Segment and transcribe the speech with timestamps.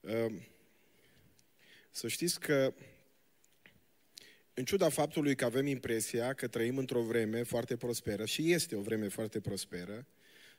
[0.00, 0.46] Ehm,
[1.90, 2.74] să știți că,
[4.54, 8.80] în ciuda faptului că avem impresia că trăim într-o vreme foarte prosperă, și este o
[8.80, 10.06] vreme foarte prosperă,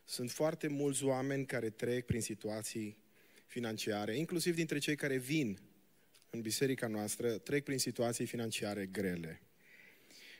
[0.05, 2.97] sunt foarte mulți oameni care trec prin situații
[3.45, 5.59] financiare, inclusiv dintre cei care vin
[6.29, 9.41] în biserica noastră, trec prin situații financiare grele.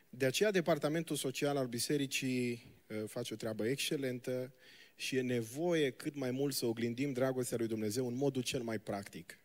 [0.10, 4.54] De aceea, Departamentul Social al Bisericii uh, face o treabă excelentă
[5.00, 8.80] și e nevoie cât mai mult să oglindim dragostea lui Dumnezeu în modul cel mai
[8.80, 9.40] practic.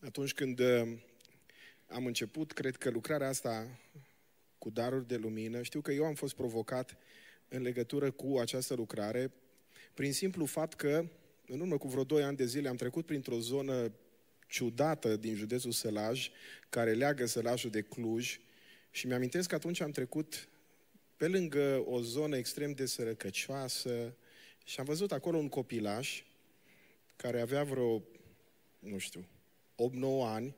[0.00, 0.98] Atunci când uh,
[1.86, 3.78] am început, cred că lucrarea asta
[4.58, 6.96] cu daruri de lumină, știu că eu am fost provocat
[7.48, 9.32] în legătură cu această lucrare
[9.94, 11.08] prin simplu fapt că
[11.46, 13.92] în urmă cu vreo 2 ani de zile am trecut printr-o zonă
[14.46, 16.30] ciudată din județul Sălaj,
[16.68, 18.40] care leagă Sălajul de Cluj
[18.90, 20.48] și mi-amintesc că atunci am trecut
[21.18, 24.16] pe lângă o zonă extrem de sărăcăcioasă
[24.64, 26.22] și am văzut acolo un copilaș
[27.16, 28.02] care avea vreo,
[28.78, 29.26] nu știu,
[29.74, 29.78] 8-9
[30.24, 30.56] ani,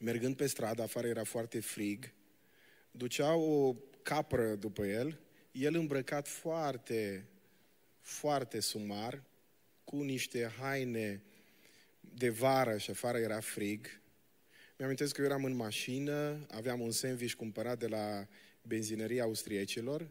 [0.00, 2.12] mergând pe stradă, afară era foarte frig,
[2.90, 5.20] ducea o capră după el,
[5.52, 7.28] el îmbrăcat foarte,
[8.00, 9.22] foarte sumar,
[9.84, 11.22] cu niște haine
[12.00, 14.00] de vară și afară era frig.
[14.78, 18.28] Mi-am că eu eram în mașină, aveam un sandwich cumpărat de la
[18.68, 20.08] benzinăria austriecilor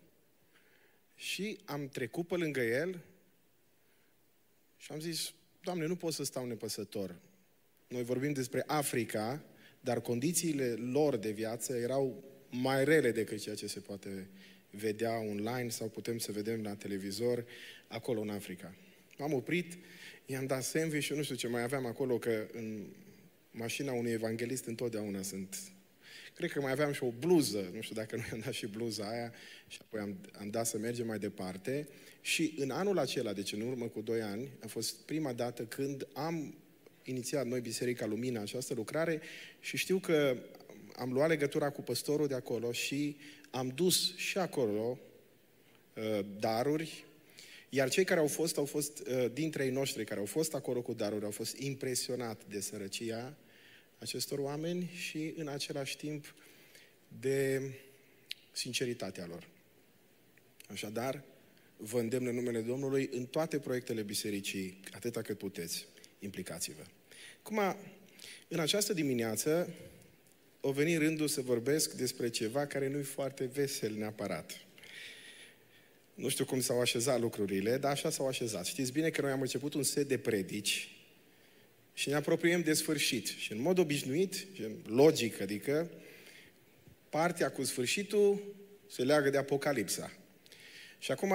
[1.16, 3.04] și am trecut pe lângă el
[4.78, 7.16] și am zis, Doamne, nu pot să stau nepăsător.
[7.88, 9.44] Noi vorbim despre Africa,
[9.82, 14.30] dar condițiile lor de viață erau mai rele decât ceea ce se poate
[14.70, 17.46] vedea online sau putem să vedem la televizor
[17.88, 18.76] acolo în Africa.
[19.18, 19.78] M-am oprit,
[20.26, 22.86] i-am dat sandwich și nu știu ce mai aveam acolo, că în
[23.52, 25.58] mașina unui evanghelist întotdeauna sunt...
[26.38, 29.10] Cred că mai aveam și o bluză, nu știu dacă nu i-am dat și bluza
[29.10, 29.34] aia
[29.68, 31.88] și apoi am, am dat să mergem mai departe.
[32.22, 36.08] Și în anul acela, deci în urmă cu doi ani, a fost prima dată când
[36.14, 36.58] am
[37.04, 39.22] inițiat noi Biserica Lumina această lucrare
[39.60, 40.38] și știu că
[40.96, 43.18] am luat legătura cu păstorul de acolo și
[43.50, 44.98] am dus și acolo
[45.94, 47.06] uh, daruri,
[47.70, 50.82] iar cei care au fost, au fost uh, dintre ei noștri care au fost acolo
[50.82, 53.38] cu daruri, au fost impresionat de sărăcia
[54.00, 56.36] acestor oameni și în același timp
[57.20, 57.62] de
[58.52, 59.48] sinceritatea lor.
[60.68, 61.24] Așadar,
[61.78, 65.86] vă îndemn în numele Domnului în toate proiectele bisericii, atâta cât puteți,
[66.20, 66.84] implicați-vă.
[67.40, 67.60] Acum,
[68.48, 69.74] în această dimineață,
[70.62, 74.62] o veni rândul să vorbesc despre ceva care nu e foarte vesel neapărat.
[76.14, 78.66] Nu știu cum s-au așezat lucrurile, dar așa s-au așezat.
[78.66, 80.97] Știți bine că noi am început un set de predici
[81.98, 83.28] și ne apropiem de sfârșit.
[83.28, 84.46] Și în mod obișnuit,
[84.86, 85.92] logic, adică,
[87.10, 88.56] partea cu sfârșitul
[88.90, 90.12] se leagă de Apocalipsa.
[91.00, 91.34] Și acum,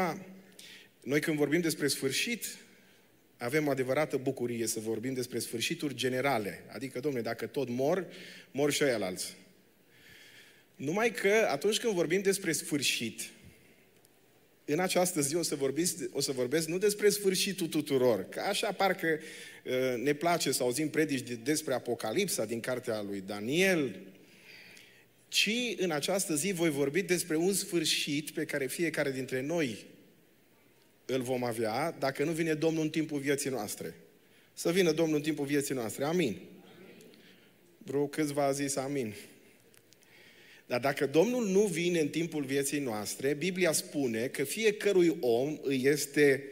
[1.01, 2.45] noi când vorbim despre sfârșit,
[3.37, 6.65] avem o adevărată bucurie să vorbim despre sfârșituri generale.
[6.73, 8.07] Adică, domnule, dacă tot mor,
[8.51, 9.37] mor și alți.
[10.77, 13.21] Numai că atunci când vorbim despre sfârșit,
[14.65, 18.73] în această zi o să, vorbiți, o să vorbesc nu despre sfârșitul tuturor, că așa
[18.73, 19.07] parcă
[19.65, 23.97] uh, ne place să auzim predici despre Apocalipsa din cartea lui Daniel,
[25.29, 29.85] ci în această zi voi vorbi despre un sfârșit pe care fiecare dintre noi
[31.07, 33.95] îl vom avea dacă nu vine Domnul în timpul vieții noastre.
[34.55, 36.05] Să vină Domnul în timpul vieții noastre.
[36.05, 36.41] Amin.
[37.79, 39.15] Vreo câțiva a zis amin.
[40.73, 45.81] Dar dacă Domnul nu vine în timpul vieții noastre, Biblia spune că fiecărui om îi
[45.85, 46.45] este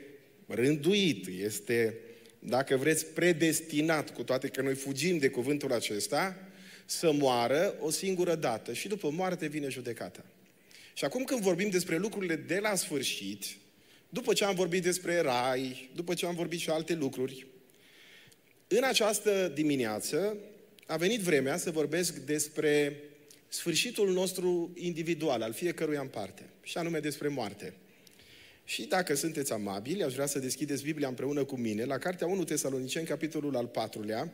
[0.46, 1.98] rânduit, este,
[2.38, 6.48] dacă vreți, predestinat, cu toate că noi fugim de cuvântul acesta,
[6.84, 10.24] să moară o singură dată și după moarte vine judecata.
[10.94, 13.44] Și acum când vorbim despre lucrurile de la sfârșit,
[14.08, 17.46] după ce am vorbit despre rai, după ce am vorbit și alte lucruri,
[18.68, 20.36] în această dimineață
[20.86, 23.00] a venit vremea să vorbesc despre
[23.50, 27.74] sfârșitul nostru individual, al fiecăruia în parte, și anume despre moarte.
[28.64, 32.44] Și dacă sunteți amabili, aș vrea să deschideți Biblia împreună cu mine la Cartea 1
[32.44, 34.32] Tesaloniceni, capitolul al patrulea,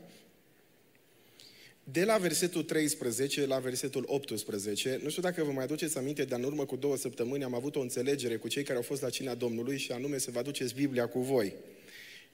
[1.85, 6.39] de la versetul 13 la versetul 18, nu știu dacă vă mai aduceți aminte, dar
[6.39, 9.11] în urmă cu două săptămâni am avut o înțelegere cu cei care au fost la
[9.11, 11.55] cina Domnului și anume să vă aduceți Biblia cu voi.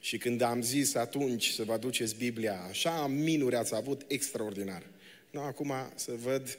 [0.01, 4.83] Și când am zis atunci să vă aduceți Biblia, așa minuri ați avut extraordinar.
[5.31, 6.59] Nu, acum să văd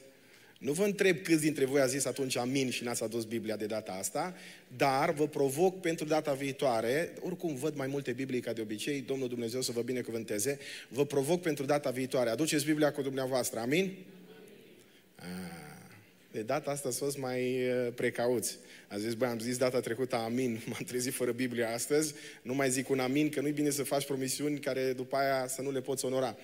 [0.63, 3.65] nu vă întreb câți dintre voi a zis atunci amin și n-ați adus Biblia de
[3.65, 4.35] data asta,
[4.77, 9.27] dar vă provoc pentru data viitoare, oricum văd mai multe Biblii ca de obicei, Domnul
[9.27, 12.29] Dumnezeu să vă binecuvânteze, vă provoc pentru data viitoare.
[12.29, 13.93] Aduceți Biblia cu dumneavoastră, amin?
[15.15, 15.25] Ah,
[16.31, 18.57] De data asta s fost mai uh, precauți.
[18.87, 22.69] A zis, băi, am zis data trecută amin, m-am trezit fără Biblia astăzi, nu mai
[22.69, 25.81] zic un amin, că nu-i bine să faci promisiuni care după aia să nu le
[25.81, 26.37] poți onora.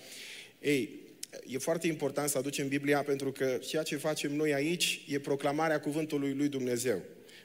[0.62, 1.08] Ei,
[1.48, 5.80] e foarte important să aducem Biblia pentru că ceea ce facem noi aici e proclamarea
[5.80, 7.02] cuvântului lui Dumnezeu.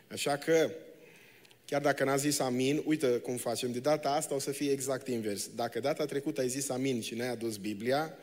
[0.09, 0.71] Așa că,
[1.65, 3.73] chiar dacă n-a zis amin, uite cum facem.
[3.73, 5.51] De data asta o să fie exact invers.
[5.55, 8.15] Dacă data trecută ai zis amin și n-ai adus Biblia,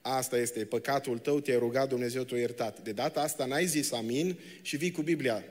[0.00, 2.82] asta este păcatul tău, te-ai rugat, Dumnezeu te-a iertat.
[2.82, 5.44] De data asta n-ai zis amin și vii cu Biblia.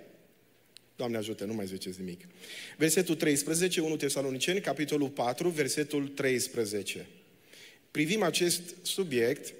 [0.95, 2.21] Doamne ajută, nu mai ziceți nimic.
[2.77, 7.07] Versetul 13, 1 Tesaloniceni, capitolul 4, versetul 13.
[7.91, 9.53] Privim acest subiect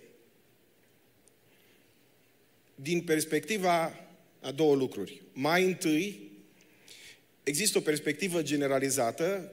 [2.75, 4.07] din perspectiva
[4.39, 5.21] a două lucruri.
[5.33, 6.31] Mai întâi,
[7.43, 9.51] există o perspectivă generalizată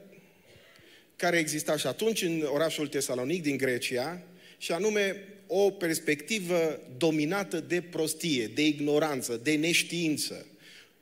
[1.15, 4.23] care exista și atunci în orașul Tesalonic din Grecia,
[4.57, 10.45] și anume o perspectivă dominată de prostie, de ignoranță, de neștiință.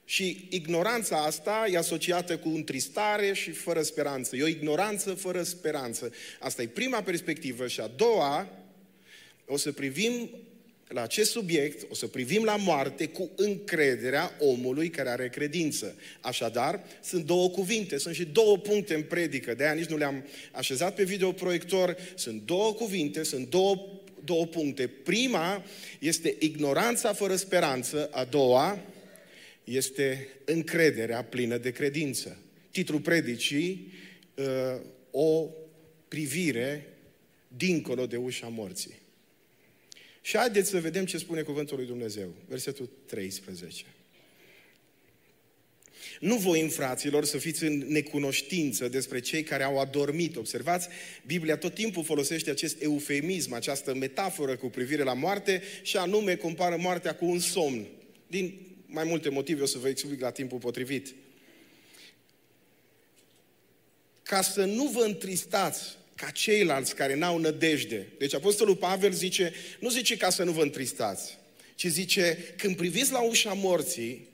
[0.10, 4.36] Și ignoranța asta e asociată cu întristare și fără speranță.
[4.36, 6.12] E o ignoranță fără speranță.
[6.40, 7.68] Asta e prima perspectivă.
[7.68, 8.50] Și a doua,
[9.46, 10.30] o să privim
[10.88, 15.96] la acest subiect, o să privim la moarte cu încrederea omului care are credință.
[16.22, 20.26] Așadar, sunt două cuvinte, sunt și două puncte în predică, de aia nici nu le-am
[20.52, 24.88] așezat pe videoproiector, sunt două cuvinte, sunt două, două puncte.
[24.88, 25.64] Prima
[26.00, 28.82] este ignoranța fără speranță, a doua
[29.68, 32.38] este încrederea plină de credință.
[32.72, 33.92] Titlul predicii,
[34.36, 34.82] uh,
[35.12, 35.50] o
[36.08, 36.88] privire
[37.48, 39.00] dincolo de ușa morții.
[40.22, 42.34] Și haideți să vedem ce spune cuvântul lui Dumnezeu.
[42.48, 43.86] Versetul 13.
[46.20, 50.36] Nu voi, fraților, să fiți în necunoștință despre cei care au adormit.
[50.36, 50.88] Observați,
[51.26, 56.78] Biblia tot timpul folosește acest eufemism, această metaforă cu privire la moarte și anume compară
[56.80, 57.88] moartea cu un somn.
[58.28, 61.16] Din mai multe motive, o să vă explic la timpul potrivit.
[64.24, 68.08] Ca să nu vă întristați ca ceilalți care n-au nădejde.
[68.18, 71.38] Deci Apostolul Pavel zice, nu zice ca să nu vă întristați,
[71.76, 74.28] ci zice, când priviți la ușa morții,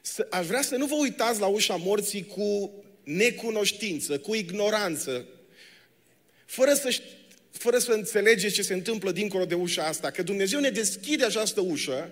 [0.00, 2.72] să, aș vrea să nu vă uitați la ușa morții cu
[3.02, 5.26] necunoștință, cu ignoranță,
[6.46, 7.00] fără să,
[7.50, 11.60] fără să înțelegeți ce se întâmplă dincolo de ușa asta, că Dumnezeu ne deschide această
[11.60, 12.10] ușă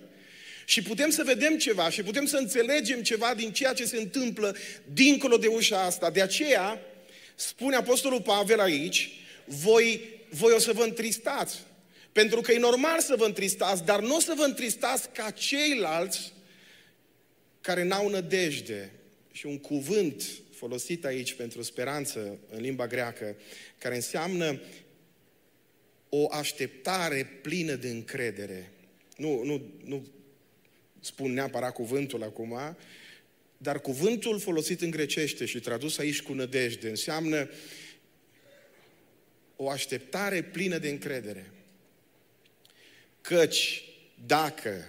[0.70, 4.56] și putem să vedem ceva și putem să înțelegem ceva din ceea ce se întâmplă
[4.92, 6.10] dincolo de ușa asta.
[6.10, 6.80] De aceea,
[7.34, 9.10] spune Apostolul Pavel aici,
[9.44, 11.58] voi, voi o să vă întristați.
[12.12, 16.32] Pentru că e normal să vă întristați, dar nu o să vă întristați ca ceilalți
[17.60, 18.92] care n-au nădejde.
[19.32, 20.22] Și un cuvânt
[20.54, 23.36] folosit aici pentru speranță în limba greacă,
[23.78, 24.60] care înseamnă
[26.08, 28.72] o așteptare plină de încredere.
[29.16, 30.06] Nu, nu, nu
[31.00, 32.76] spun neapărat cuvântul acum,
[33.56, 37.48] dar cuvântul folosit în grecește și tradus aici cu nădejde înseamnă
[39.56, 41.50] o așteptare plină de încredere.
[43.20, 43.84] Căci
[44.26, 44.88] dacă,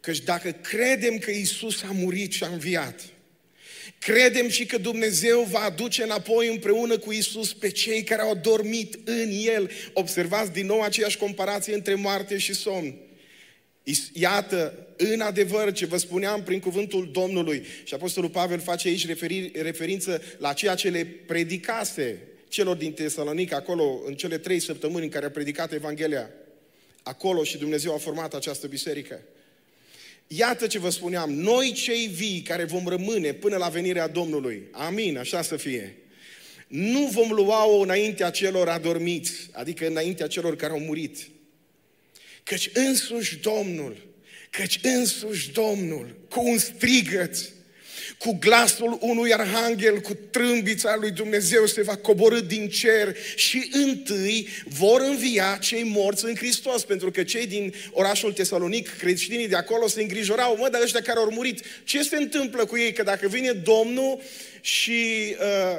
[0.00, 3.00] căci dacă credem că Isus a murit și a înviat,
[3.98, 8.98] credem și că Dumnezeu va aduce înapoi împreună cu Isus pe cei care au dormit
[9.04, 9.70] în El.
[9.92, 13.11] Observați din nou aceeași comparație între moarte și somn.
[14.12, 19.50] Iată, în adevăr, ce vă spuneam prin cuvântul Domnului, și Apostolul Pavel face aici referi,
[19.62, 22.18] referință la ceea ce le predicase
[22.48, 26.30] celor din Tesalonic, acolo, în cele trei săptămâni în care a predicat Evanghelia,
[27.02, 29.20] acolo și Dumnezeu a format această biserică.
[30.26, 35.18] Iată ce vă spuneam, noi cei vii care vom rămâne până la venirea Domnului, amin,
[35.18, 35.96] așa să fie,
[36.66, 41.16] nu vom lua-o înaintea celor adormiți, adică înaintea celor care au murit,
[42.42, 44.06] Căci însuși Domnul,
[44.50, 47.36] căci însuși Domnul, cu un strigăt,
[48.18, 54.48] cu glasul unui arhanghel, cu trâmbița lui Dumnezeu se va coborâ din cer și întâi
[54.64, 59.88] vor învia cei morți în Hristos, pentru că cei din orașul Tesalonic, creștinii de acolo
[59.88, 62.92] se îngrijorau, mă, dar ăștia care au murit, ce se întâmplă cu ei?
[62.92, 64.20] Că dacă vine Domnul
[64.60, 65.78] și uh,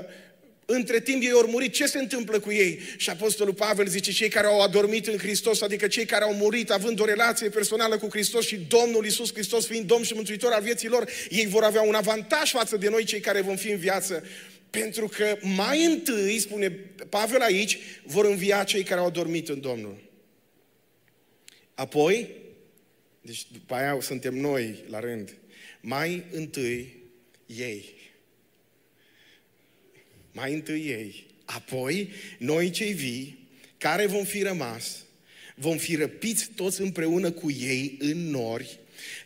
[0.66, 2.80] între timp ei au murit, ce se întâmplă cu ei?
[2.98, 6.70] Și Apostolul Pavel zice, cei care au adormit în Hristos, adică cei care au murit
[6.72, 10.62] având o relație personală cu Hristos și Domnul Isus Hristos fiind Domn și Mântuitor al
[10.62, 13.78] vieții lor, ei vor avea un avantaj față de noi cei care vom fi în
[13.78, 14.24] viață.
[14.70, 16.70] Pentru că mai întâi, spune
[17.10, 19.98] Pavel aici, vor învia cei care au adormit în Domnul.
[21.76, 22.30] Apoi,
[23.22, 25.36] deci după aia suntem noi la rând,
[25.82, 26.96] mai întâi
[27.46, 28.03] ei
[30.34, 33.48] mai întâi ei, apoi noi cei vii,
[33.78, 35.04] care vom fi rămas,
[35.56, 38.80] Vom fi răpiți toți împreună cu ei în nori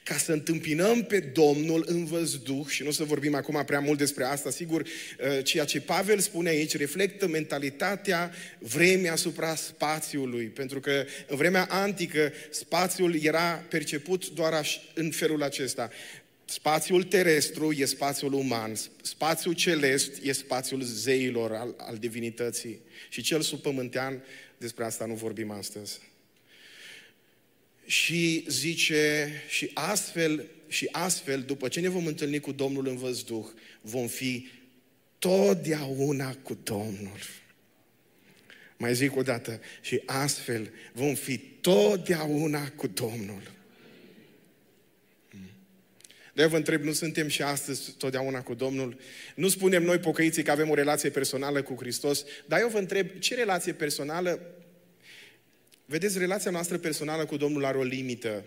[0.04, 2.68] ca să întâmpinăm pe Domnul în văzduh.
[2.68, 6.20] Și nu o să vorbim acum prea mult despre asta, sigur, uh, ceea ce Pavel
[6.20, 14.30] spune aici reflectă mentalitatea vremii asupra spațiului, pentru că în vremea antică spațiul era perceput
[14.30, 15.90] doar în felul acesta.
[16.50, 22.80] Spațiul terestru e spațiul uman, spațiul celest e spațiul zeilor, al, al divinității.
[23.10, 24.24] Și cel subpământean,
[24.58, 26.00] despre asta nu vorbim astăzi.
[27.86, 33.46] Și zice, și astfel, și astfel, după ce ne vom întâlni cu Domnul în văzduh,
[33.82, 34.48] vom fi
[35.20, 37.20] totdeauna cu Domnul.
[38.77, 43.56] Mai zic o dată, și astfel vom fi totdeauna cu Domnul.
[46.38, 48.98] De vă întreb, nu suntem și astăzi totdeauna cu Domnul?
[49.36, 53.08] Nu spunem noi pocăiții că avem o relație personală cu Hristos, dar eu vă întreb,
[53.20, 54.39] ce relație personală
[55.86, 58.46] Vedeți, relația noastră personală cu Domnul are o limită.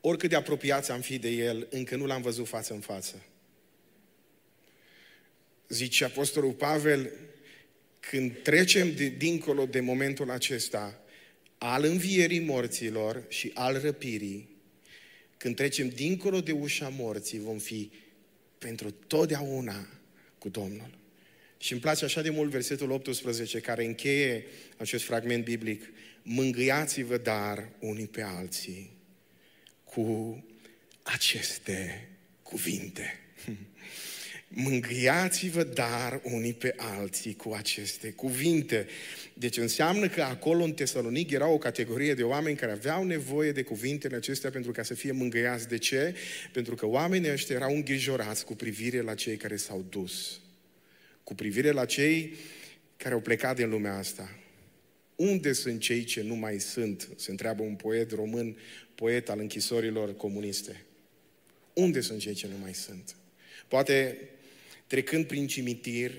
[0.00, 3.22] Oricât de apropiați am fi de El, încă nu l-am văzut față în față.
[5.68, 7.12] Zice Apostolul Pavel,
[8.00, 11.00] când trecem de, dincolo de momentul acesta
[11.58, 14.57] al învierii morților și al răpirii,
[15.38, 17.90] când trecem dincolo de ușa morții, vom fi
[18.58, 19.88] pentru totdeauna
[20.38, 20.98] cu Domnul.
[21.58, 24.44] Și îmi place așa de mult versetul 18 care încheie
[24.76, 25.82] acest fragment biblic.
[26.22, 28.90] Mângâiați-vă dar unii pe alții
[29.84, 30.44] cu
[31.02, 32.08] aceste
[32.42, 33.20] cuvinte.
[34.48, 38.86] Mângâiați-vă dar unii pe alții cu aceste cuvinte.
[39.34, 43.62] Deci înseamnă că acolo în Tesalonic era o categorie de oameni care aveau nevoie de
[43.62, 45.68] cuvintele acestea pentru ca să fie mângâiați.
[45.68, 46.14] De ce?
[46.52, 50.40] Pentru că oamenii ăștia erau îngrijorați cu privire la cei care s-au dus
[51.28, 52.34] cu privire la cei
[52.96, 54.38] care au plecat din lumea asta.
[55.16, 57.08] Unde sunt cei ce nu mai sunt?
[57.16, 58.56] Se întreabă un poet român,
[58.94, 60.84] poet al închisorilor comuniste.
[61.72, 63.16] Unde sunt cei ce nu mai sunt?
[63.68, 64.18] Poate
[64.88, 66.12] trecând prin cimitir,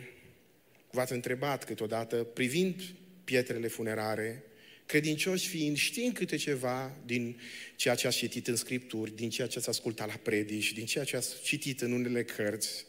[0.92, 2.82] v-ați întrebat câteodată, privind
[3.24, 4.44] pietrele funerare,
[4.86, 7.40] credincioși fiind, știind câte ceva din
[7.76, 11.04] ceea ce ați citit în Scripturi, din ceea ce ați ascultat la predici, din ceea
[11.04, 12.86] ce ați citit în unele cărți,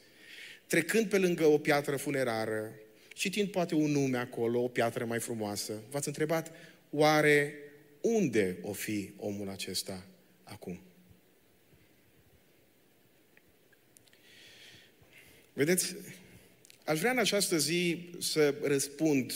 [0.67, 2.73] trecând pe lângă o piatră funerară,
[3.15, 6.53] citind poate un nume acolo, o piatră mai frumoasă, v-ați întrebat,
[6.91, 7.55] oare
[8.01, 10.07] unde o fi omul acesta
[10.45, 10.90] acum?
[15.61, 15.97] Vedeți,
[16.85, 19.33] aș vrea în această zi să răspund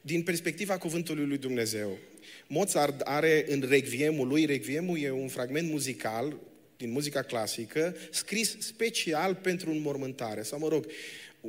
[0.00, 1.98] din perspectiva cuvântului lui Dumnezeu.
[2.46, 6.36] Mozart are în Requiemul lui, Requiemul e un fragment muzical
[6.76, 10.42] din muzica clasică, scris special pentru înmormântare.
[10.42, 10.86] Sau, mă rog,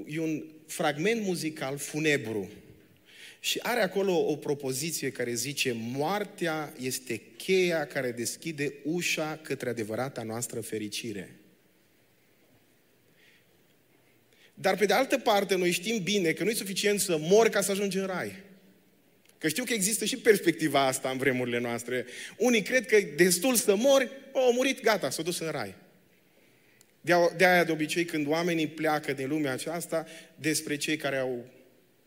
[0.07, 2.49] e un fragment muzical funebru.
[3.39, 10.23] Și are acolo o propoziție care zice moartea este cheia care deschide ușa către adevărata
[10.23, 11.36] noastră fericire.
[14.59, 17.61] Dar pe de altă parte, noi știm bine că nu e suficient să mor ca
[17.61, 18.31] să ajungi în rai.
[19.37, 22.05] Că știu că există și perspectiva asta în vremurile noastre.
[22.37, 25.75] Unii cred că e destul să mori, au murit, gata, s-a dus în rai.
[27.01, 31.45] De, de aia, de obicei, când oamenii pleacă din lumea aceasta, despre cei care au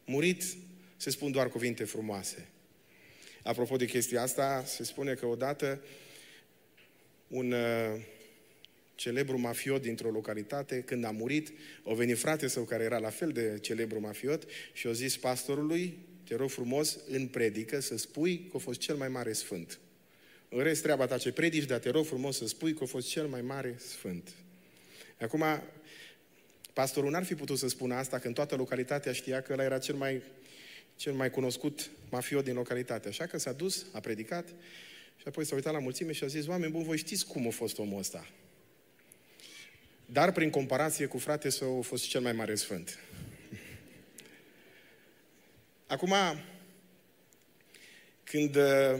[0.04, 0.42] murit,
[0.96, 2.48] se spun doar cuvinte frumoase.
[3.42, 5.80] Apropo de chestia asta, se spune că odată
[7.28, 8.00] un uh,
[9.00, 11.52] celebru mafiot dintr-o localitate, când a murit,
[11.82, 15.98] o venit frate său care era la fel de celebru mafiot și a zis pastorului,
[16.24, 19.78] te rog frumos, în predică să spui că a fost cel mai mare sfânt.
[20.48, 23.08] În rest, treaba ta ce predici, dar te rog frumos să spui că a fost
[23.08, 24.28] cel mai mare sfânt.
[25.20, 25.44] Acum,
[26.72, 29.94] pastorul n-ar fi putut să spună asta când toată localitatea știa că ăla era cel
[29.94, 30.22] mai,
[30.96, 33.08] cel mai cunoscut mafiot din localitate.
[33.08, 34.48] Așa că s-a dus, a predicat
[35.16, 37.50] și apoi s-a uitat la mulțime și a zis, oameni buni, voi știți cum a
[37.50, 38.26] fost omul ăsta.
[40.12, 42.98] Dar prin comparație cu frate său a fost cel mai mare sfânt.
[45.86, 46.14] Acum,
[48.24, 48.98] când uh,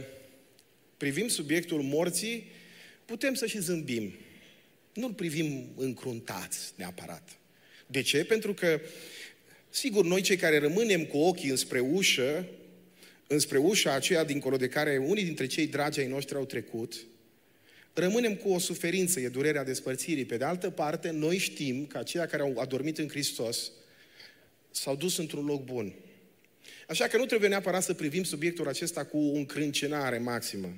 [0.96, 2.50] privim subiectul morții,
[3.04, 4.12] putem să și zâmbim.
[4.92, 7.28] Nu-l privim încruntați neapărat.
[7.86, 8.24] De ce?
[8.24, 8.80] Pentru că,
[9.68, 12.46] sigur, noi cei care rămânem cu ochii înspre ușă,
[13.26, 16.94] înspre ușa aceea dincolo de care unii dintre cei dragi ai noștri au trecut,
[17.92, 20.24] rămânem cu o suferință, e durerea despărțirii.
[20.24, 23.72] Pe de altă parte, noi știm că aceia care au adormit în Hristos
[24.70, 25.94] s-au dus într-un loc bun.
[26.88, 30.74] Așa că nu trebuie neapărat să privim subiectul acesta cu o încrâncenare maximă.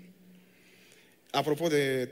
[1.30, 2.08] Apropo de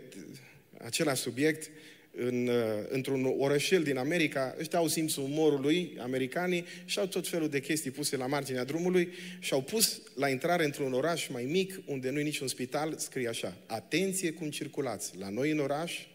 [0.84, 1.70] același subiect,
[2.10, 2.54] în, uh,
[2.88, 7.90] într-un orășel din America, ăștia au simțul umorului, americanii, și au tot felul de chestii
[7.90, 12.18] puse la marginea drumului și au pus la intrare într-un oraș mai mic, unde nu
[12.18, 15.16] e niciun spital, scrie așa, atenție cum circulați.
[15.18, 16.06] La noi în oraș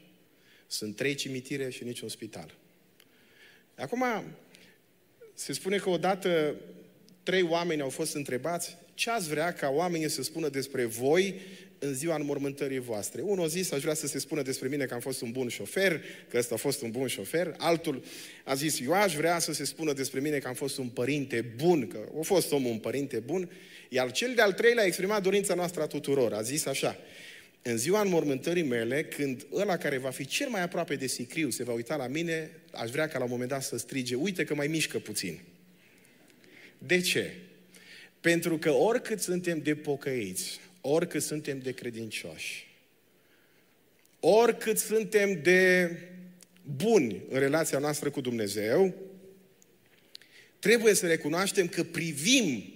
[0.68, 2.54] sunt trei cimitire și niciun spital.
[3.76, 4.04] Acum,
[5.34, 6.56] se spune că odată
[7.24, 11.36] trei oameni au fost întrebați ce ați vrea ca oamenii să spună despre voi
[11.80, 13.22] în ziua înmormântării voastre.
[13.22, 15.48] Unul a zis, aș vrea să se spună despre mine că am fost un bun
[15.48, 17.56] șofer, că ăsta a fost un bun șofer.
[17.58, 18.04] Altul
[18.44, 21.54] a zis, eu aș vrea să se spună despre mine că am fost un părinte
[21.56, 23.50] bun, că a fost omul un părinte bun.
[23.90, 26.34] Iar cel de-al treilea a exprimat dorința noastră a tuturor.
[26.34, 27.00] A zis așa,
[27.62, 31.64] în ziua înmormântării mele, când ăla care va fi cel mai aproape de sicriu se
[31.64, 34.56] va uita la mine, aș vrea ca la un moment dat să strige, uite că
[34.56, 35.40] mai mișcă puțin.
[36.78, 37.34] De ce?
[38.22, 42.68] Pentru că oricât suntem de pocăiți, oricât suntem de credincioși,
[44.20, 45.92] oricât suntem de
[46.62, 48.96] buni în relația noastră cu Dumnezeu,
[50.60, 52.74] trebuie să recunoaștem că privim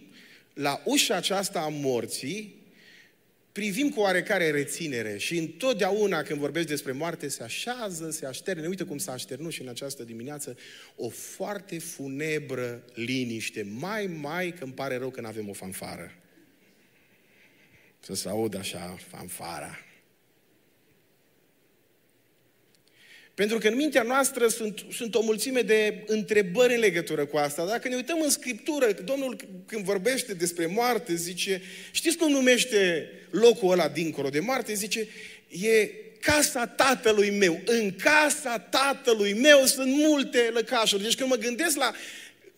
[0.53, 2.55] la ușa aceasta a morții,
[3.51, 8.83] privim cu oarecare reținere și întotdeauna când vorbești despre moarte se așează, se așterne, uite
[8.83, 10.57] cum s-a așternut și în această dimineață,
[10.95, 16.18] o foarte funebră liniște, mai, mai că îmi pare rău că nu avem o fanfară
[17.99, 19.79] să se audă așa fanfara.
[23.39, 27.65] Pentru că în mintea noastră sunt, sunt o mulțime de întrebări în legătură cu asta.
[27.65, 33.71] Dacă ne uităm în Scriptură, Domnul când vorbește despre moarte, zice, știți cum numește locul
[33.71, 34.73] ăla dincolo de moarte?
[34.73, 35.07] Zice,
[35.47, 35.89] e
[36.21, 37.61] casa tatălui meu.
[37.65, 41.03] În casa tatălui meu sunt multe lăcașuri.
[41.03, 41.93] Deci când mă gândesc la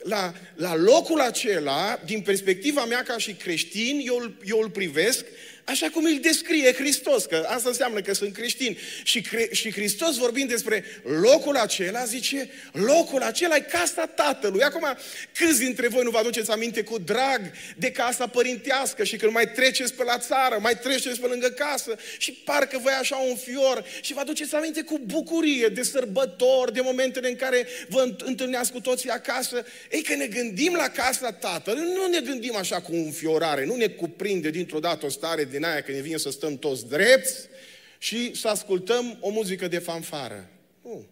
[0.04, 5.26] la, la locul acela, din perspectiva mea ca și creștin, eu, eu îl privesc
[5.72, 8.78] așa cum îl descrie Hristos, că asta înseamnă că sunt creștini.
[9.04, 14.64] Și, cre- și Hristos vorbind despre locul acela, zice, locul acela e casa Tatălui.
[14.64, 14.86] Acum,
[15.34, 17.42] câți dintre voi nu vă aduceți aminte cu drag
[17.78, 21.96] de casa părintească și când mai treceți pe la țară, mai treceți pe lângă casă
[22.18, 26.82] și parcă vă așa un fior și vă aduceți aminte cu bucurie de sărbători, de
[26.82, 29.66] momentele în care vă întâlneați cu toții acasă.
[29.92, 33.76] Ei, că ne gândim la casa Tatălui, nu ne gândim așa cu un fiorare, nu
[33.76, 37.48] ne cuprinde dintr-o dată o stare din aia când ne vine să stăm toți drepți
[37.98, 40.50] și să ascultăm o muzică de fanfară.
[40.82, 41.06] Nu.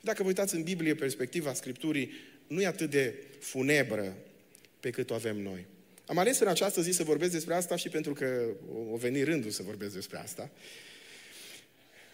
[0.00, 2.10] Dacă vă uitați în Biblie, perspectiva Scripturii
[2.46, 4.16] nu e atât de funebră
[4.80, 5.66] pe cât o avem noi.
[6.06, 8.46] Am ales în această zi să vorbesc despre asta și pentru că
[8.92, 10.50] o veni rândul să vorbesc despre asta.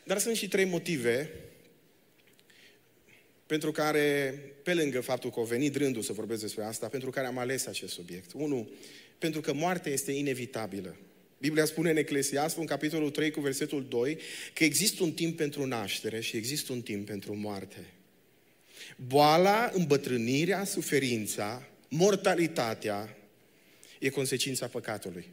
[0.05, 1.31] Dar sunt și trei motive
[3.47, 7.27] pentru care, pe lângă faptul că a venit rândul să vorbesc despre asta, pentru care
[7.27, 8.31] am ales acest subiect.
[8.35, 8.71] Unu,
[9.21, 10.97] pentru că moartea este inevitabilă.
[11.39, 14.19] Biblia spune în Eclesiastul, în capitolul 3 cu versetul 2,
[14.55, 17.87] că există un timp pentru naștere și există un timp pentru moarte.
[18.97, 23.17] Boala, îmbătrânirea, suferința, mortalitatea
[23.99, 25.29] e consecința păcatului.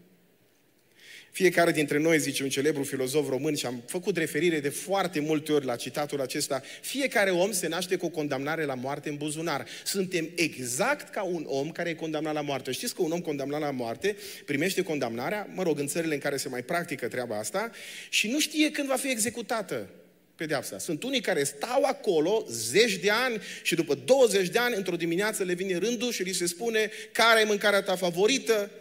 [1.38, 5.52] Fiecare dintre noi, zice un celebru filozof român, și am făcut referire de foarte multe
[5.52, 9.68] ori la citatul acesta, fiecare om se naște cu o condamnare la moarte în buzunar.
[9.86, 12.72] Suntem exact ca un om care e condamnat la moarte.
[12.72, 16.38] Știți că un om condamnat la moarte primește condamnarea, mă rog, în țările în care
[16.38, 17.72] se mai practică treaba asta,
[18.10, 19.90] și nu știe când va fi executată
[20.36, 20.78] pedeapsa.
[20.78, 25.44] Sunt unii care stau acolo zeci de ani și după 20 de ani, într-o dimineață
[25.44, 28.72] le vine rândul și li se spune care e mâncarea ta favorită,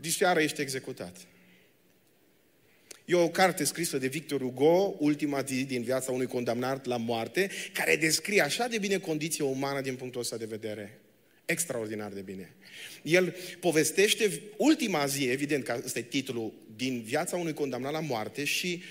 [0.00, 1.16] diseară ești executat.
[3.10, 7.50] E o carte scrisă de Victor Hugo, ultima zi din viața unui condamnat la moarte,
[7.72, 11.00] care descrie așa de bine condiția umană din punctul ăsta de vedere.
[11.44, 12.54] Extraordinar de bine.
[13.02, 18.44] El povestește ultima zi, evident că ăsta e titlul, din viața unui condamnat la moarte
[18.44, 18.82] și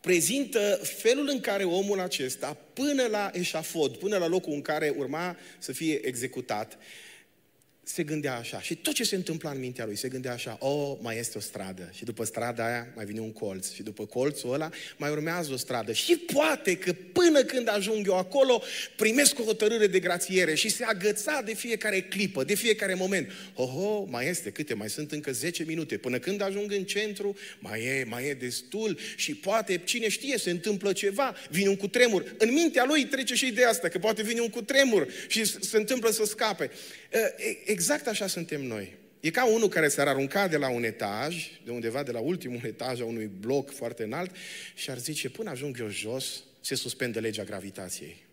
[0.00, 5.36] prezintă felul în care omul acesta, până la eșafod, până la locul în care urma
[5.58, 6.78] să fie executat,
[7.94, 8.60] se gândea așa.
[8.60, 11.40] Și tot ce se întâmpla în mintea lui, se gândea așa, oh, mai este o
[11.40, 11.90] stradă.
[11.94, 13.72] Și după strada aia mai vine un colț.
[13.72, 15.92] Și după colțul ăla mai urmează o stradă.
[15.92, 18.62] Și poate că până când ajung eu acolo,
[18.96, 23.30] primesc o hotărâre de grațiere și se agăța de fiecare clipă, de fiecare moment.
[23.54, 24.74] Oh, oh, mai este, câte?
[24.74, 25.96] Mai sunt încă 10 minute.
[25.96, 28.98] Până când ajung în centru, mai e, mai e destul.
[29.16, 31.34] Și poate, cine știe, se întâmplă ceva.
[31.50, 32.34] Vine un cutremur.
[32.38, 36.10] În mintea lui trece și ideea asta, că poate vine un cutremur și se întâmplă
[36.10, 36.70] să scape.
[37.64, 38.98] Exact așa suntem noi.
[39.20, 42.60] E ca unul care s-ar arunca de la un etaj, de undeva de la ultimul
[42.74, 44.30] etaj a unui bloc foarte înalt
[44.74, 48.28] și ar zice, până ajung eu jos, se suspendă legea gravitației.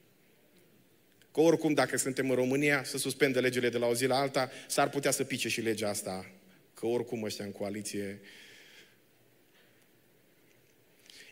[1.32, 4.52] Că oricum, dacă suntem în România, să suspendă legile de la o zi la alta,
[4.68, 6.32] s-ar putea să pice și legea asta.
[6.74, 8.22] Că oricum ăștia în coaliție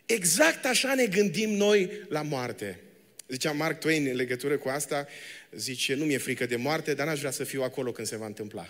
[0.06, 2.80] Exact așa ne gândim noi la moarte.
[3.28, 5.06] Zicea Mark Twain în legătură cu asta,
[5.50, 8.26] zice, nu mi-e frică de moarte, dar n-aș vrea să fiu acolo când se va
[8.26, 8.68] întâmpla.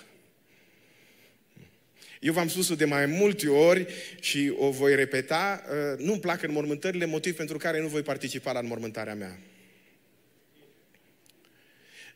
[2.21, 3.87] Eu v-am spus-o de mai multe ori
[4.21, 8.59] și o voi repeta, uh, nu-mi plac înmormântările, motiv pentru care nu voi participa la
[8.59, 9.39] înmormântarea mea.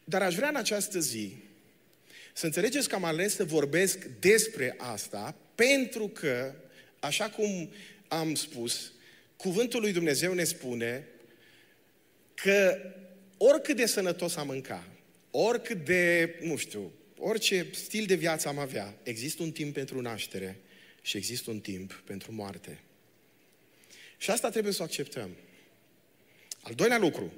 [0.05, 1.37] Dar aș vrea în această zi
[2.33, 6.55] să înțelegeți că am ales să vorbesc despre asta pentru că,
[7.01, 7.73] așa cum
[8.09, 8.93] am spus,
[9.37, 11.07] cuvântul lui Dumnezeu ne spune
[12.43, 12.79] că
[13.37, 14.87] oricât de sănătos am mânca,
[15.31, 20.61] oricât de, nu știu, orice stil de viață am avea, există un timp pentru naștere
[21.03, 22.81] și există un timp pentru moarte.
[24.19, 25.31] Și asta trebuie să o acceptăm.
[26.63, 27.33] Al doilea lucru,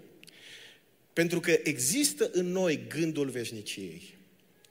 [1.13, 4.15] pentru că există în noi gândul veșniciei.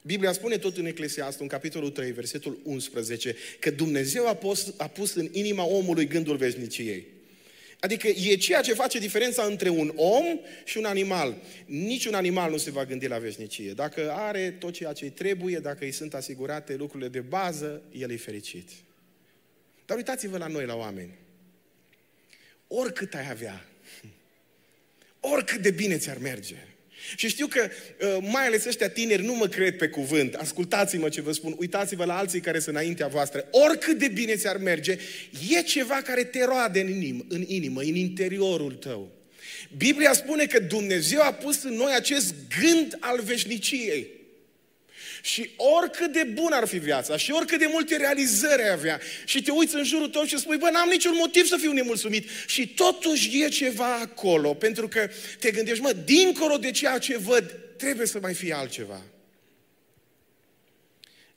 [0.02, 4.86] Biblia spune tot în Eclesiastul, în capitolul 3, versetul 11, că Dumnezeu a pus, a
[4.86, 7.06] pus în inima omului gândul veșniciei.
[7.82, 10.24] Adică e ceea ce face diferența între un om
[10.64, 11.36] și un animal.
[11.66, 13.72] Niciun animal nu se va gândi la veșnicie.
[13.72, 18.10] Dacă are tot ceea ce îi trebuie, dacă îi sunt asigurate lucrurile de bază, el
[18.10, 18.68] e fericit.
[19.86, 21.14] Dar uitați-vă la noi, la oameni.
[22.66, 23.66] Oricât ai avea,
[25.34, 26.66] oricât de bine ți-ar merge,
[27.16, 27.68] și știu că,
[28.00, 30.34] uh, mai ales ăștia tineri, nu mă cred pe cuvânt.
[30.34, 31.54] Ascultați-mă ce vă spun.
[31.58, 33.48] Uitați-vă la alții care sunt înaintea voastră.
[33.50, 34.98] Oricât de bine ți-ar merge,
[35.48, 39.10] e ceva care te roade în inimă, în, inimă, în interiorul tău.
[39.76, 44.21] Biblia spune că Dumnezeu a pus în noi acest gând al veșniciei.
[45.24, 49.42] Și oricât de bun ar fi viața și oricât de multe realizări ai avea și
[49.42, 52.68] te uiți în jurul tău și spui, bă, n-am niciun motiv să fiu nemulțumit și
[52.68, 58.06] totuși e ceva acolo, pentru că te gândești, mă, dincolo de ceea ce văd, trebuie
[58.06, 59.02] să mai fie altceva.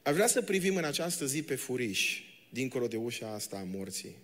[0.02, 4.15] Aș vrea să privim în această zi pe furiș, dincolo de ușa asta a morții.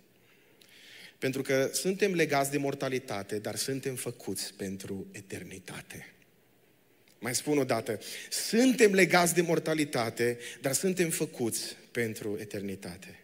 [1.18, 6.11] Pentru că suntem legați de mortalitate, dar suntem făcuți pentru eternitate.
[7.22, 13.18] Mai spun o dată, suntem legați de mortalitate, dar suntem făcuți pentru eternitate.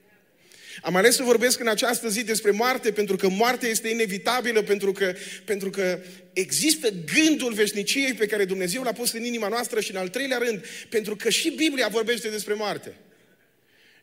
[0.82, 4.92] Am ales să vorbesc în această zi despre moarte pentru că moartea este inevitabilă, pentru
[4.92, 5.98] că, pentru că
[6.32, 10.38] există gândul veșniciei pe care Dumnezeu l-a pus în inima noastră și în al treilea
[10.38, 12.94] rând, pentru că și Biblia vorbește despre moarte.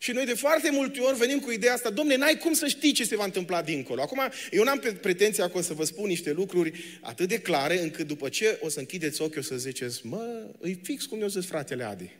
[0.06, 2.92] Și noi de foarte multe ori venim cu ideea asta, domne, n-ai cum să știi
[2.92, 4.02] ce se va întâmpla dincolo.
[4.02, 8.08] Acum, eu n-am pretenția că o să vă spun niște lucruri atât de clare, încât
[8.08, 11.46] după ce o să închideți ochii, o să ziceți, mă, îi fix cum eu zis
[11.46, 12.12] fratele Adi.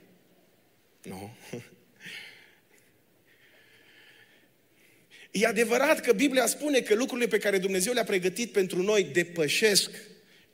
[1.02, 1.34] Nu.
[1.50, 1.58] No.
[5.30, 9.90] E adevărat că Biblia spune că lucrurile pe care Dumnezeu le-a pregătit pentru noi depășesc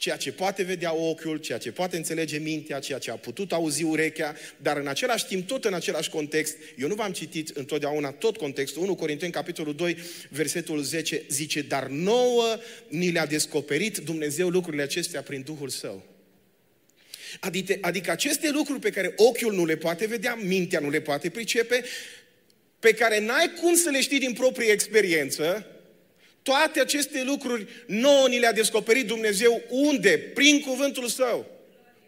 [0.03, 3.83] ceea ce poate vedea ochiul, ceea ce poate înțelege mintea, ceea ce a putut auzi
[3.83, 8.37] urechea, dar în același timp, tot în același context, eu nu v-am citit întotdeauna tot
[8.37, 9.97] contextul, 1 Corinteni, capitolul 2,
[10.29, 16.03] versetul 10, zice, dar nouă ni le-a descoperit Dumnezeu lucrurile acestea prin Duhul Său.
[17.41, 21.31] Adică, adică aceste lucruri pe care ochiul nu le poate vedea, mintea nu le poate
[21.31, 21.85] pricepe,
[22.79, 25.67] pe care n-ai cum să le știi din proprie experiență,
[26.43, 30.19] toate aceste lucruri nouă ni le-a descoperit Dumnezeu unde?
[30.35, 31.47] Prin cuvântul Său.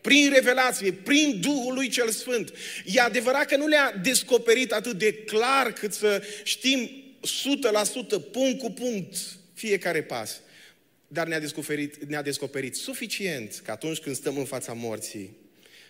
[0.00, 2.52] Prin revelație, prin Duhul lui cel Sfânt.
[2.84, 8.70] E adevărat că nu le-a descoperit atât de clar cât să știm 100% punct cu
[8.70, 9.16] punct
[9.54, 10.40] fiecare pas.
[11.08, 15.36] Dar ne-a descoperit, ne-a descoperit suficient că atunci când stăm în fața morții,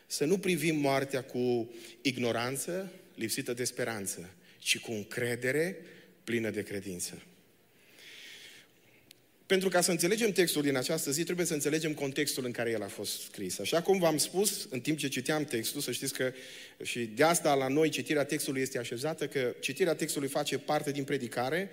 [0.07, 5.77] să nu privim moartea cu ignoranță, lipsită de speranță, ci cu încredere
[6.25, 7.23] plină de credință.
[9.47, 12.83] Pentru ca să înțelegem textul din această zi, trebuie să înțelegem contextul în care el
[12.83, 13.59] a fost scris.
[13.59, 16.33] Așa cum v-am spus, în timp ce citeam textul, să știți că
[16.83, 21.05] și de asta la noi citirea textului este așezată, că citirea textului face parte din
[21.05, 21.71] predicare,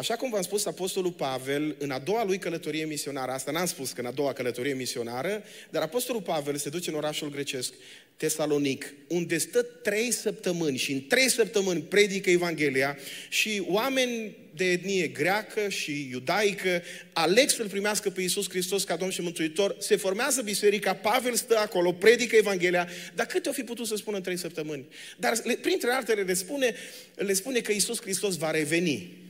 [0.00, 3.92] Așa cum v-am spus, Apostolul Pavel, în a doua lui călătorie misionară, asta n-am spus
[3.92, 7.72] că în a doua călătorie misionară, dar Apostolul Pavel se duce în orașul grecesc,
[8.16, 12.96] Tesalonic, unde stă trei săptămâni și în trei săptămâni predică Evanghelia
[13.28, 16.82] și oameni de etnie greacă și iudaică
[17.12, 21.58] aleg să-L primească pe Iisus Hristos ca Domn și Mântuitor, se formează biserica, Pavel stă
[21.58, 24.86] acolo, predică Evanghelia, dar câte o fi putut să spună în trei săptămâni?
[25.18, 26.74] Dar printre altele le spune,
[27.14, 29.28] le spune că Iisus Hristos va reveni.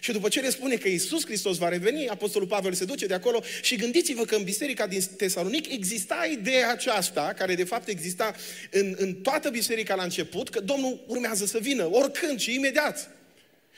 [0.00, 3.14] Și după ce le spune că Iisus Hristos va reveni, Apostolul Pavel se duce de
[3.14, 8.34] acolo și gândiți-vă că în biserica din Tesalonic exista ideea aceasta, care de fapt exista
[8.70, 13.10] în, în toată biserica la început, că Domnul urmează să vină, oricând și imediat.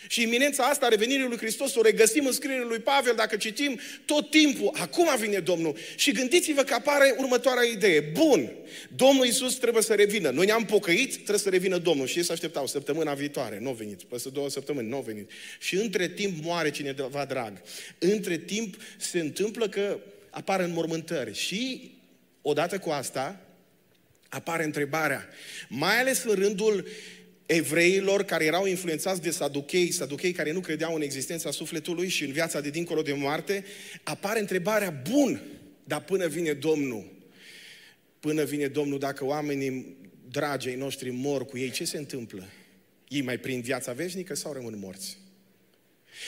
[0.09, 3.81] Și iminența asta a revenirii lui Hristos o regăsim în scrierile lui Pavel dacă citim
[4.05, 4.71] tot timpul.
[4.73, 5.77] Acum vine Domnul.
[5.97, 8.01] Și gândiți-vă că apare următoarea idee.
[8.01, 8.53] Bun,
[8.97, 10.31] Domnul Iisus trebuie să revină.
[10.31, 12.07] Noi ne-am pocăit, trebuie să revină Domnul.
[12.07, 13.59] Și ei se așteptau săptămâna viitoare.
[13.61, 14.03] Nu a venit.
[14.03, 15.31] Peste două săptămâni nu a venit.
[15.59, 17.63] Și între timp moare cineva drag.
[17.99, 19.99] Între timp se întâmplă că
[20.31, 21.35] apar înmormântări.
[21.35, 21.93] Și
[22.43, 23.41] odată cu asta
[24.29, 25.29] apare întrebarea.
[25.69, 26.89] Mai ales în rândul
[27.47, 32.33] evreilor care erau influențați de saduchei, saduchei care nu credeau în existența sufletului și în
[32.33, 33.65] viața de dincolo de moarte,
[34.03, 35.43] apare întrebarea, bun,
[35.85, 37.13] dar până vine Domnul,
[38.21, 39.97] până vine Domnul, dacă oamenii
[40.31, 42.49] dragii noștri mor cu ei, ce se întâmplă?
[43.09, 45.19] Ei mai prind viața veșnică sau rămân morți?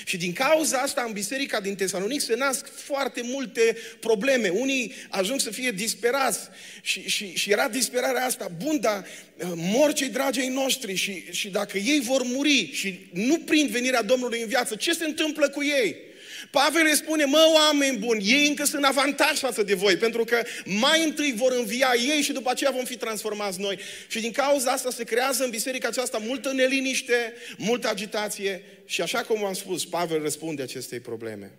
[0.04, 4.48] Și din cauza asta în biserica din Tesalonic se nasc foarte multe probleme.
[4.48, 6.38] Unii ajung să fie disperați
[6.82, 8.50] și, și, și era disperarea asta.
[8.64, 13.38] Bun, dar uh, mor cei dragii noștri și, și dacă ei vor muri și nu
[13.38, 16.05] prind venirea Domnului în viață, ce se întâmplă cu ei?
[16.50, 20.42] Pavel le spune, mă, oameni buni, ei încă sunt avantaj față de voi, pentru că
[20.64, 23.78] mai întâi vor învia ei și după aceea vom fi transformați noi.
[24.08, 29.22] Și din cauza asta se creează în biserica aceasta multă neliniște, multă agitație și așa
[29.22, 31.50] cum am spus, Pavel răspunde acestei probleme.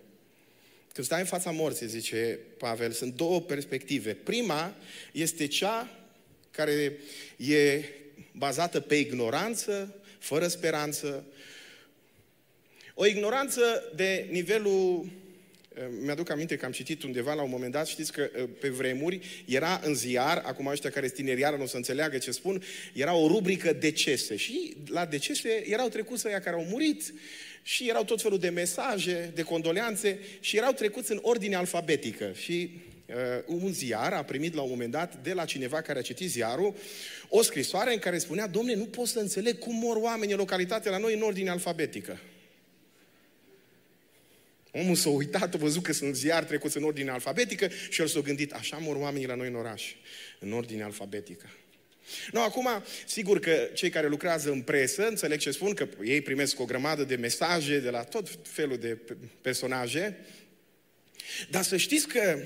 [0.92, 4.12] Când stai în fața morții, zice Pavel, sunt două perspective.
[4.12, 4.74] Prima
[5.12, 5.88] este cea
[6.50, 6.98] care
[7.36, 7.84] e
[8.32, 11.24] bazată pe ignoranță, fără speranță,
[13.00, 15.06] o ignoranță de nivelul
[15.74, 18.68] eh, mi-aduc aminte că am citit undeva la un moment dat, știți că eh, pe
[18.68, 22.62] vremuri era în ziar, acum ăștia care sunt tineri nu o să înțeleagă ce spun,
[22.92, 27.14] era o rubrică decese și la decese erau trecuți ăia care au murit
[27.62, 32.70] și erau tot felul de mesaje, de condoleanțe și erau trecuți în ordine alfabetică și
[33.06, 33.14] uh,
[33.46, 36.74] un ziar a primit la un moment dat de la cineva care a citit ziarul
[37.28, 40.90] o scrisoare în care spunea, domne, nu pot să înțeleg cum mor oamenii în localitate
[40.90, 42.18] la noi în ordine alfabetică.
[44.78, 48.20] Omul s-a uitat, a văzut că sunt ziar trecuți în ordine alfabetică și el s-a
[48.20, 49.94] gândit, așa mor oamenii la noi în oraș,
[50.38, 51.50] în ordine alfabetică.
[52.30, 52.68] No, acum,
[53.06, 57.04] sigur că cei care lucrează în presă înțeleg ce spun, că ei primesc o grămadă
[57.04, 58.98] de mesaje de la tot felul de
[59.40, 60.16] personaje,
[61.50, 62.38] dar să știți că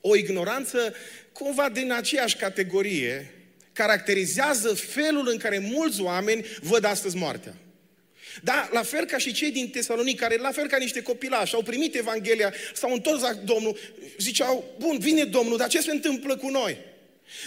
[0.00, 0.94] o ignoranță
[1.32, 3.32] cumva din aceeași categorie
[3.72, 7.54] caracterizează felul în care mulți oameni văd astăzi moartea.
[8.42, 11.62] Da, la fel ca și cei din Tesalonic, care la fel ca niște copilași au
[11.62, 13.78] primit Evanghelia, s-au întors la Domnul,
[14.18, 16.78] ziceau, bun, vine Domnul, dar ce se întâmplă cu noi?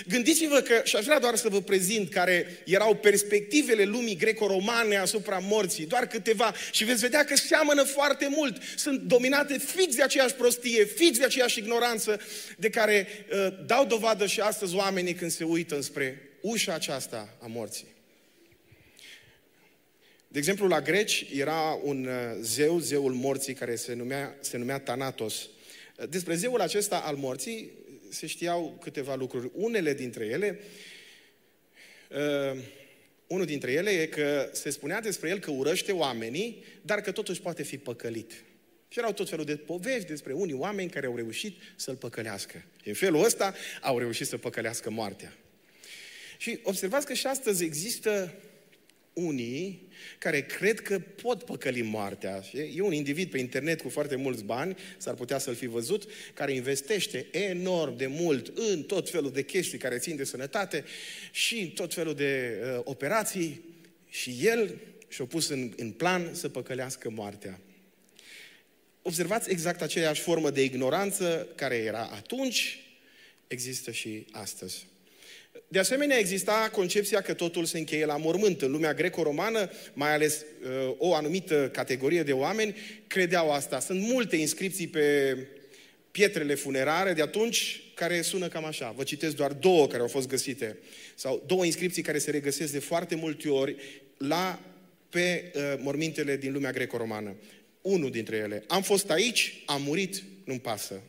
[0.07, 5.37] Gândiți-vă că, și aș vrea doar să vă prezint care erau perspectivele lumii greco-romane asupra
[5.37, 8.61] morții, doar câteva, și veți vedea că seamănă foarte mult.
[8.75, 12.21] Sunt dominate fix de aceeași prostie, fix de aceeași ignoranță
[12.57, 17.45] de care uh, dau dovadă și astăzi oamenii când se uită spre ușa aceasta a
[17.47, 17.87] morții.
[20.31, 24.79] De exemplu, la greci era un uh, zeu, zeul morții, care se numea, se numea
[24.79, 25.49] Thanatos.
[26.09, 27.71] Despre zeul acesta al morții
[28.09, 29.51] se știau câteva lucruri.
[29.53, 30.59] Unele dintre ele,
[32.09, 32.61] uh,
[33.27, 37.41] unul dintre ele e că se spunea despre el că urăște oamenii, dar că totuși
[37.41, 38.31] poate fi păcălit.
[38.87, 42.63] Și erau tot felul de povești despre unii oameni care au reușit să-l păcălească.
[42.81, 45.33] Și în felul ăsta au reușit să păcălească moartea.
[46.37, 48.33] Și observați că și astăzi există
[49.13, 52.43] unii care cred că pot păcăli moartea.
[52.75, 56.51] E un individ pe internet cu foarte mulți bani, s-ar putea să-l fi văzut, care
[56.53, 60.83] investește enorm de mult în tot felul de chestii care țin de sănătate
[61.31, 63.61] și în tot felul de uh, operații
[64.09, 67.59] și el și-a pus în, în plan să păcălească moartea.
[69.01, 72.79] Observați exact aceeași formă de ignoranță care era atunci,
[73.47, 74.85] există și astăzi.
[75.71, 78.61] De asemenea, exista concepția că totul se încheie la mormânt.
[78.61, 82.75] În lumea greco-romană, mai ales uh, o anumită categorie de oameni,
[83.07, 83.79] credeau asta.
[83.79, 85.37] Sunt multe inscripții pe
[86.11, 88.93] pietrele funerare de atunci care sună cam așa.
[88.95, 90.77] Vă citesc doar două care au fost găsite.
[91.15, 93.75] Sau două inscripții care se regăsesc de foarte multe ori
[94.17, 94.59] la,
[95.09, 97.35] pe uh, mormintele din lumea greco-romană.
[97.81, 98.63] Unul dintre ele.
[98.67, 101.01] Am fost aici, am murit, nu-mi pasă.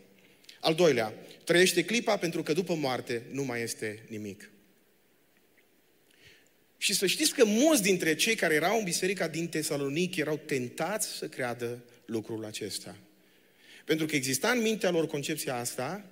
[0.61, 4.52] Al doilea, trăiește clipa pentru că după moarte nu mai este nimic.
[6.83, 11.09] Și să știți că mulți dintre cei care erau în biserica din Tesalonic erau tentați
[11.09, 12.97] să creadă lucrul acesta.
[13.85, 16.11] Pentru că exista în mintea lor concepția asta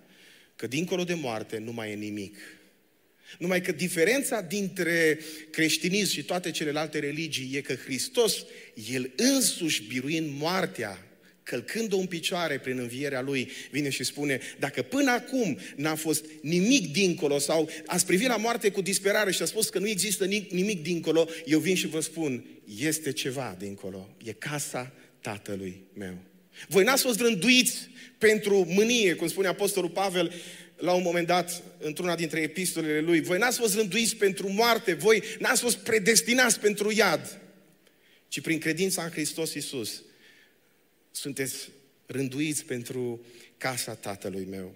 [0.56, 2.36] că dincolo de moarte nu mai e nimic.
[3.38, 5.18] Numai că diferența dintre
[5.50, 8.44] creștinism și toate celelalte religii e că Hristos,
[8.90, 11.06] El însuși biruind moartea,
[11.42, 16.92] călcând-o în picioare prin învierea Lui, vine și spune, dacă până acum n-a fost nimic
[16.92, 20.82] dincolo sau ați privit la moarte cu disperare și a spus că nu există nimic
[20.82, 22.44] dincolo, eu vin și vă spun,
[22.78, 26.18] este ceva dincolo, e casa Tatălui meu.
[26.68, 30.32] Voi n-ați fost rânduiți pentru mânie, cum spune Apostolul Pavel,
[30.76, 35.22] la un moment dat, într-una dintre epistolele lui, voi n-ați fost rânduiți pentru moarte, voi
[35.38, 37.40] n-ați fost predestinați pentru iad,
[38.28, 40.02] ci prin credința în Hristos Iisus
[41.10, 41.68] sunteți
[42.06, 43.24] rânduiți pentru
[43.56, 44.74] casa Tatălui meu.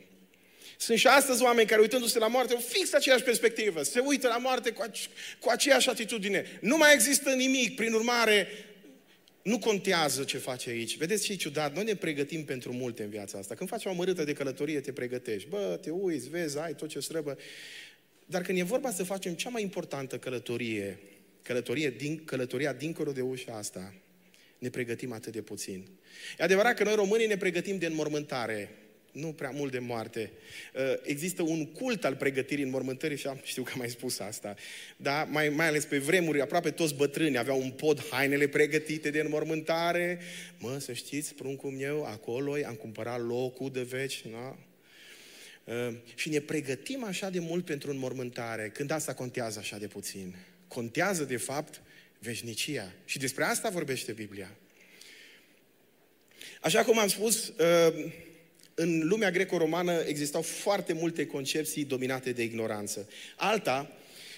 [0.79, 4.70] Sunt și astăzi oameni care uitându-se la moarte, fix aceeași perspectivă, se uită la moarte
[4.70, 5.09] cu, ace-
[5.40, 6.59] cu aceeași atitudine.
[6.61, 8.49] Nu mai există nimic, prin urmare,
[9.42, 10.97] nu contează ce face aici.
[10.97, 11.75] Vedeți ce e ciudat?
[11.75, 13.55] Noi ne pregătim pentru multe în viața asta.
[13.55, 15.49] Când faci o amărâtă de călătorie, te pregătești.
[15.49, 17.38] Bă, te uiți, vezi, ai tot ce străbă.
[18.27, 20.99] Dar când e vorba să facem cea mai importantă călătorie,
[21.42, 23.94] călătorie din, călătoria dincolo de ușa asta,
[24.64, 25.87] ne pregătim atât de puțin.
[26.38, 28.70] E adevărat că noi românii ne pregătim de înmormântare,
[29.12, 30.31] nu prea mult de moarte.
[30.74, 34.55] Uh, există un cult al pregătirii înmormântării și am, știu că am mai spus asta,
[34.96, 39.20] dar mai, mai ales pe vremuri, aproape toți bătrâni aveau un pod hainele pregătite de
[39.20, 40.18] înmormântare.
[40.59, 44.59] Mă, să știți, pruncul meu, acolo am cumpărat locul de veci, na?
[45.64, 50.35] Uh, și ne pregătim așa de mult pentru înmormântare, când asta contează așa de puțin.
[50.68, 51.81] Contează, de fapt,
[52.25, 52.93] veșnicia.
[53.05, 54.51] Și despre asta vorbește Biblia.
[56.61, 58.13] Așa cum am spus, uh,
[58.75, 63.09] în lumea greco-romană existau foarte multe concepții dominate de ignoranță.
[63.37, 63.93] Alta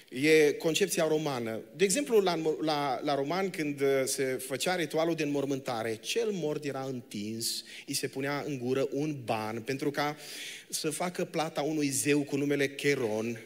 [0.09, 1.59] e concepția romană.
[1.75, 6.83] De exemplu, la, la, la roman, când se făcea ritualul de înmormântare, cel mort era
[6.83, 10.17] întins, îi se punea în gură un ban pentru ca
[10.69, 13.39] să facă plata unui zeu cu numele Cheron,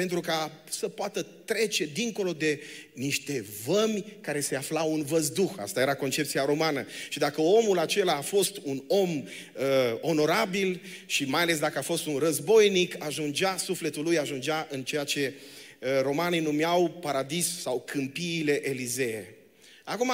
[0.00, 2.60] pentru ca să poată trece dincolo de
[2.92, 5.50] niște vămi care se aflau în văzduh.
[5.56, 6.86] Asta era concepția romană.
[7.08, 9.24] Și dacă omul acela a fost un om uh,
[10.00, 15.04] onorabil și mai ales dacă a fost un războinic, ajungea, sufletul lui ajungea în ceea
[15.04, 19.34] ce uh, romanii numeau paradis sau câmpiile Elizee.
[19.84, 20.12] Acum,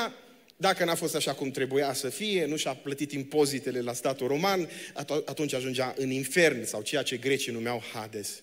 [0.57, 4.69] dacă n-a fost așa cum trebuia să fie, nu și-a plătit impozitele la statul roman,
[5.25, 8.41] atunci ajungea în infern sau ceea ce grecii numeau Hades.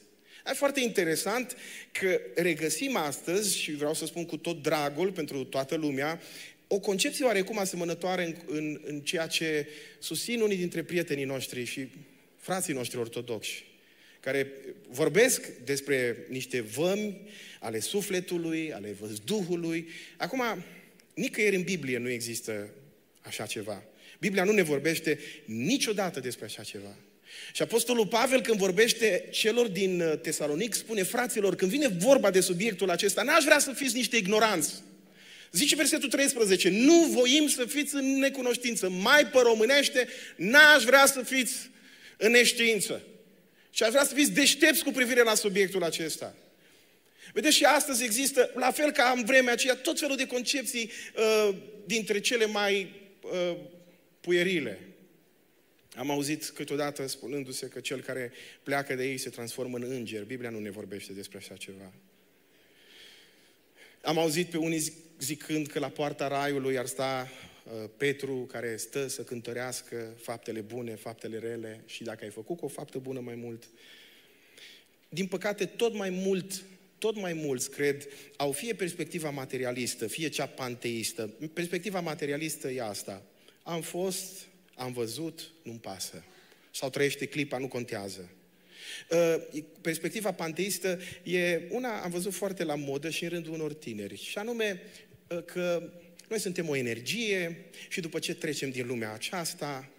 [0.47, 1.57] E foarte interesant
[1.91, 6.21] că regăsim astăzi, și vreau să spun cu tot dragul pentru toată lumea,
[6.67, 9.67] o concepție oarecum asemănătoare în, în, în ceea ce
[9.99, 11.87] susțin unii dintre prietenii noștri și
[12.37, 13.65] frații noștri ortodoxi,
[14.19, 14.51] care
[14.89, 17.21] vorbesc despre niște vămi
[17.59, 19.87] ale sufletului, ale văzduhului.
[20.17, 20.41] Acum,
[21.13, 22.69] nicăieri în Biblie nu există
[23.21, 23.83] așa ceva.
[24.19, 26.95] Biblia nu ne vorbește niciodată despre așa ceva.
[27.53, 32.39] Și Apostolul Pavel, când vorbește celor din uh, Tesalonic, spune, fraților, când vine vorba de
[32.39, 34.73] subiectul acesta, n-aș vrea să fiți niște ignoranți.
[35.51, 38.89] Zice versetul 13, nu voim să fiți în necunoștință.
[38.89, 41.53] Mai pe românește, n-aș vrea să fiți
[42.17, 43.01] în neștiință.
[43.69, 46.35] Și aș vrea să fiți deștepți cu privire la subiectul acesta.
[47.33, 51.55] Vedeți, și astăzi există, la fel ca în vremea aceea, tot felul de concepții uh,
[51.85, 53.55] dintre cele mai uh,
[54.21, 54.79] puierile.
[55.95, 58.31] Am auzit câteodată spunându-se că cel care
[58.63, 60.23] pleacă de ei se transformă în înger.
[60.23, 61.91] Biblia nu ne vorbește despre așa ceva.
[64.01, 67.29] Am auzit pe unii zicând că la poarta raiului ar sta
[67.63, 72.65] uh, Petru care stă să cântărească faptele bune, faptele rele și dacă ai făcut cu
[72.65, 73.63] o faptă bună mai mult.
[75.09, 76.63] Din păcate, tot mai mult
[77.03, 81.33] tot mai mulți, cred, au fie perspectiva materialistă, fie cea panteistă.
[81.53, 83.23] Perspectiva materialistă e asta.
[83.63, 86.23] Am fost, am văzut, nu-mi pasă.
[86.71, 88.29] Sau trăiește clipa, nu contează.
[89.09, 94.23] Uh, perspectiva panteistă e una, am văzut foarte la modă și în rândul unor tineri,
[94.23, 94.81] și anume
[95.27, 95.91] uh, că
[96.29, 99.89] noi suntem o energie și după ce trecem din lumea aceasta,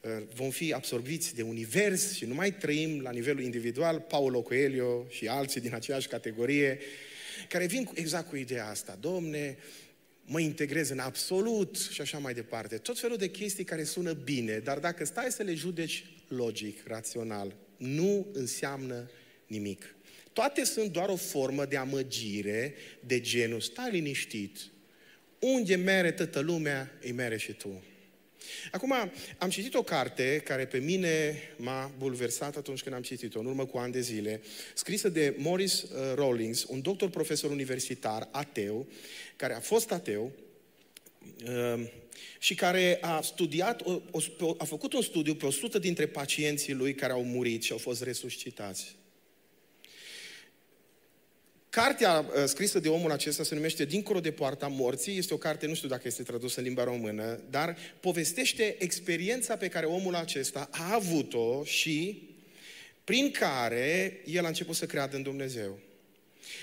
[0.00, 5.06] uh, vom fi absorbiți de univers și nu mai trăim la nivelul individual, Paulo Coelho
[5.08, 6.78] și alții din aceeași categorie,
[7.48, 8.98] care vin exact cu ideea asta.
[9.00, 9.56] Domne,
[10.30, 12.76] mă integrez în absolut și așa mai departe.
[12.76, 17.56] Tot felul de chestii care sună bine, dar dacă stai să le judeci logic, rațional,
[17.76, 19.10] nu înseamnă
[19.46, 19.94] nimic.
[20.32, 24.58] Toate sunt doar o formă de amăgire de genul, stai liniștit,
[25.38, 27.82] unde mere toată lumea, îi mere și tu.
[28.70, 28.94] Acum,
[29.38, 33.66] am citit o carte care pe mine m-a bulversat atunci când am citit-o, în urmă
[33.66, 34.40] cu ani de zile,
[34.74, 38.86] scrisă de Morris uh, Rawlings, un doctor profesor universitar, ateu,
[39.36, 40.32] care a fost ateu
[41.46, 41.84] uh,
[42.38, 43.82] și care a studiat,
[44.58, 48.02] a făcut un studiu pe 100 dintre pacienții lui care au murit și au fost
[48.02, 48.97] resuscitați.
[51.82, 55.18] Cartea uh, scrisă de omul acesta se numește Dincolo de poarta morții.
[55.18, 59.68] Este o carte, nu știu dacă este tradusă în limba română, dar povestește experiența pe
[59.68, 62.22] care omul acesta a avut-o și
[63.04, 65.78] prin care el a început să creadă în Dumnezeu.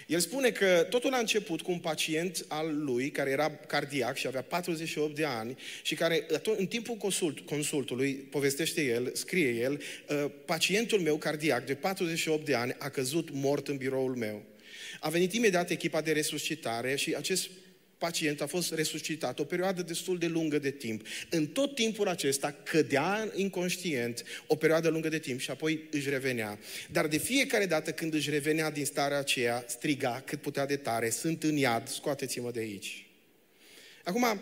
[0.08, 4.28] El spune că totul a început cu un pacient al lui care era cardiac și
[4.28, 6.26] avea 48 de ani și care
[6.58, 12.56] în timpul consult, consultului, povestește el, scrie el, ă, pacientul meu cardiac de 48 de
[12.56, 14.54] ani a căzut mort în biroul meu.
[15.00, 17.50] A venit imediat echipa de resuscitare și acest
[17.98, 21.08] pacient a fost resuscitat o perioadă destul de lungă de timp.
[21.30, 26.60] În tot timpul acesta cădea inconștient o perioadă lungă de timp și apoi își revenea.
[26.92, 31.10] Dar de fiecare dată când își revenea din starea aceea, striga cât putea de tare,
[31.10, 33.08] sunt în iad, scoateți-mă de aici.
[34.04, 34.42] Acum,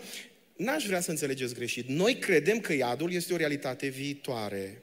[0.55, 1.87] n-aș vrea să înțelegeți greșit.
[1.87, 4.81] Noi credem că iadul este o realitate viitoare.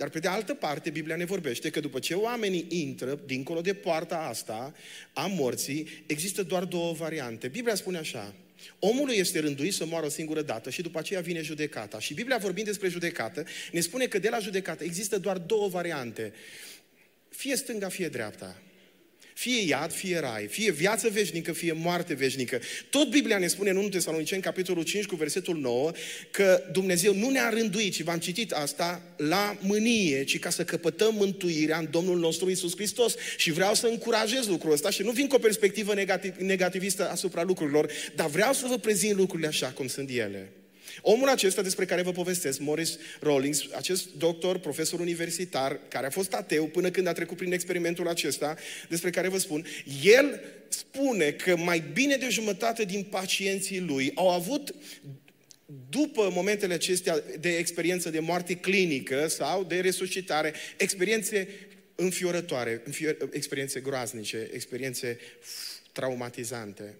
[0.00, 3.74] Dar pe de altă parte, Biblia ne vorbește că după ce oamenii intră dincolo de
[3.74, 4.74] poarta asta
[5.12, 7.48] a morții, există doar două variante.
[7.48, 8.34] Biblia spune așa,
[8.78, 11.98] Omului este rânduit să moară o singură dată și după aceea vine judecata.
[11.98, 16.32] Și Biblia vorbind despre judecată, ne spune că de la judecată există doar două variante.
[17.28, 18.62] Fie stânga, fie dreapta.
[19.40, 22.60] Fie iad, fie rai, fie viață veșnică, fie moarte veșnică.
[22.90, 25.90] Tot Biblia ne spune în 1 Tesaloniceni, capitolul 5, cu versetul 9,
[26.30, 31.14] că Dumnezeu nu ne-a rânduit, și v-am citit asta, la mânie, ci ca să căpătăm
[31.14, 33.14] mântuirea în Domnul nostru Isus Hristos.
[33.36, 37.42] Și vreau să încurajez lucrul ăsta și nu vin cu o perspectivă negativ, negativistă asupra
[37.42, 40.52] lucrurilor, dar vreau să vă prezint lucrurile așa cum sunt ele.
[41.00, 46.32] Omul acesta despre care vă povestesc, Morris Rawlings, acest doctor, profesor universitar, care a fost
[46.32, 48.56] ateu până când a trecut prin experimentul acesta,
[48.88, 49.66] despre care vă spun,
[50.02, 54.74] el spune că mai bine de jumătate din pacienții lui au avut
[55.88, 61.48] după momentele acestea de experiență de moarte clinică sau de resuscitare, experiențe
[61.94, 65.18] înfiorătoare, înfior, experiențe groaznice, experiențe
[65.92, 66.94] traumatizante.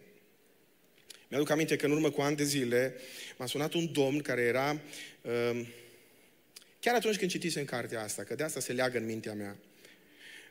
[1.30, 2.94] Mi-aduc aminte că în urmă cu ani de zile
[3.36, 4.80] m-a sunat un domn care era,
[5.22, 5.66] uh,
[6.80, 9.56] chiar atunci când citisem cartea asta, că de asta se leagă în mintea mea,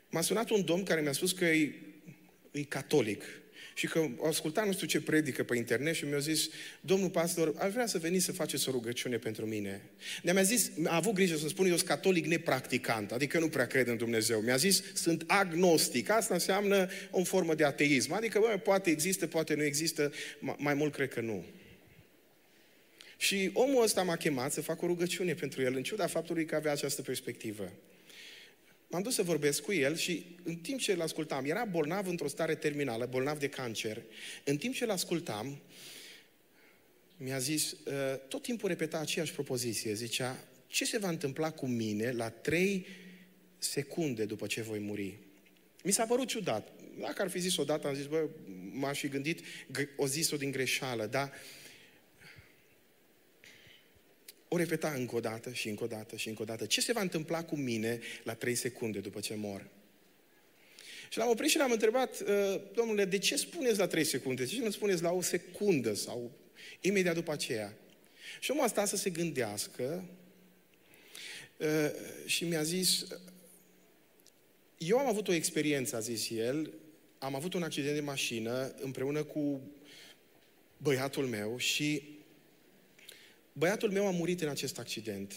[0.10, 1.74] m-a sunat un domn care mi-a spus că e,
[2.52, 3.24] e catolic
[3.80, 6.50] și că au ascultat nu știu ce predică pe internet și mi-a zis,
[6.82, 9.82] domnul pastor, aș vrea să veniți să faceți o rugăciune pentru mine.
[10.24, 13.68] De mi-a zis, a avut grijă să spun, eu sunt catolic nepracticant, adică nu prea
[13.68, 14.40] cred în Dumnezeu.
[14.40, 16.10] Mi-a zis, sunt agnostic.
[16.10, 18.14] Asta înseamnă o formă de ateism.
[18.14, 20.12] Adică, bă, poate există, poate nu există,
[20.58, 21.46] mai mult cred că nu.
[23.18, 26.56] Și omul ăsta m-a chemat să fac o rugăciune pentru el, în ciuda faptului că
[26.56, 27.72] avea această perspectivă.
[28.92, 32.28] M-am dus să vorbesc cu el și în timp ce îl ascultam, era bolnav într-o
[32.28, 34.04] stare terminală, bolnav de cancer.
[34.44, 35.62] În timp ce îl ascultam,
[37.18, 39.94] mi-a zis, ă, tot timpul repeta aceeași propoziție.
[39.94, 42.86] Zicea, ce se va întâmpla cu mine la trei
[43.58, 45.18] secunde după ce voi muri?
[45.84, 46.72] Mi s-a părut ciudat.
[47.00, 48.28] Dacă ar fi zis odată, am zis, bă,
[48.72, 49.40] m-aș fi gândit,
[49.96, 51.32] o zis-o din greșeală, dar
[54.52, 56.66] o repeta încă o dată și încă o dată și încă o dată.
[56.66, 59.68] Ce se va întâmpla cu mine la trei secunde după ce mor?
[61.10, 64.44] Și l-am oprit și l-am întrebat, ă, domnule, de ce spuneți la trei secunde?
[64.44, 66.32] De ce nu spuneți la o secundă sau
[66.82, 67.74] imediat după aceea?
[68.40, 70.04] Și omul a stat să se gândească
[71.60, 71.92] ă,
[72.26, 73.06] și mi-a zis,
[74.78, 76.74] eu am avut o experiență, a zis el,
[77.18, 79.62] am avut un accident de mașină împreună cu
[80.78, 82.19] băiatul meu și
[83.60, 85.34] Băiatul meu a murit în acest accident.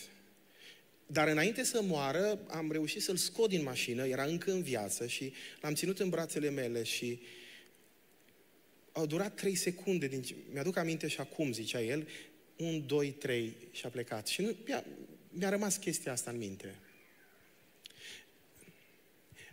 [1.06, 5.32] Dar înainte să moară, am reușit să-l scot din mașină, era încă în viață și
[5.60, 7.20] l-am ținut în brațele mele și
[8.92, 10.06] au durat trei secunde.
[10.06, 10.24] Din...
[10.52, 12.08] Mi-aduc aminte și acum, zicea el,
[12.56, 14.26] un, doi, trei și a plecat.
[14.26, 14.84] Și nu, mi-a,
[15.28, 16.74] mi-a rămas chestia asta în minte.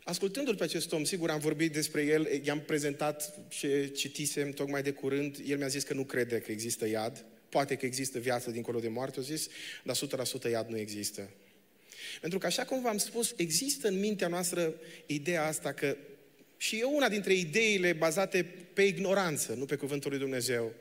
[0.04, 4.92] Ascultându-l pe acest om, sigur am vorbit despre el, i-am prezentat ce citisem tocmai de
[4.92, 8.80] curând, el mi-a zis că nu crede că există iad, Poate că există viață dincolo
[8.80, 9.47] de moarte, zis,
[9.84, 9.95] dar
[10.47, 11.30] 100% iad nu există.
[12.22, 14.74] Pentru că, așa cum v-am spus, există în mintea noastră
[15.06, 15.97] ideea asta că
[16.58, 18.43] și e una dintre ideile bazate
[18.74, 20.74] pe ignoranță, nu pe cuvântul lui Dumnezeu.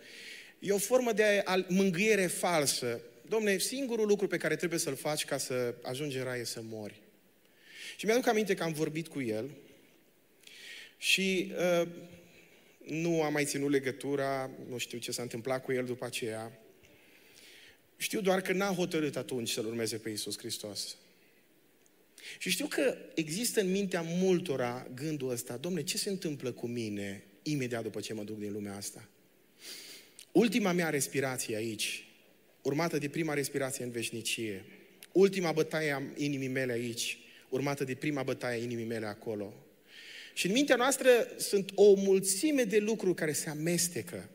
[0.59, 3.01] E o formă de mângâiere falsă.
[3.29, 6.61] Domne, singurul lucru pe care trebuie să-l faci ca să ajungi în rai e să
[6.63, 7.01] mori.
[7.97, 9.51] Și mi-aduc aminte că am vorbit cu el
[10.99, 11.89] și uh,
[12.89, 16.59] nu am mai ținut legătura, nu știu ce s-a întâmplat cu el după aceea.
[17.97, 20.97] Știu doar că n-a hotărât atunci să-L urmeze pe Iisus Hristos.
[22.39, 27.25] Și știu că există în mintea multora gândul ăsta, domne, ce se întâmplă cu mine
[27.43, 29.09] imediat după ce mă duc din lumea asta?
[30.33, 32.07] Ultima mea respirație aici,
[32.63, 34.65] urmată de prima respirație în veșnicie,
[35.13, 37.19] ultima bătaie a inimii mele aici,
[37.49, 39.55] urmată de prima bătaie a inimii mele acolo,
[40.39, 44.29] Și în mintea noastră sunt o mulțime de lucruri care se amestecă.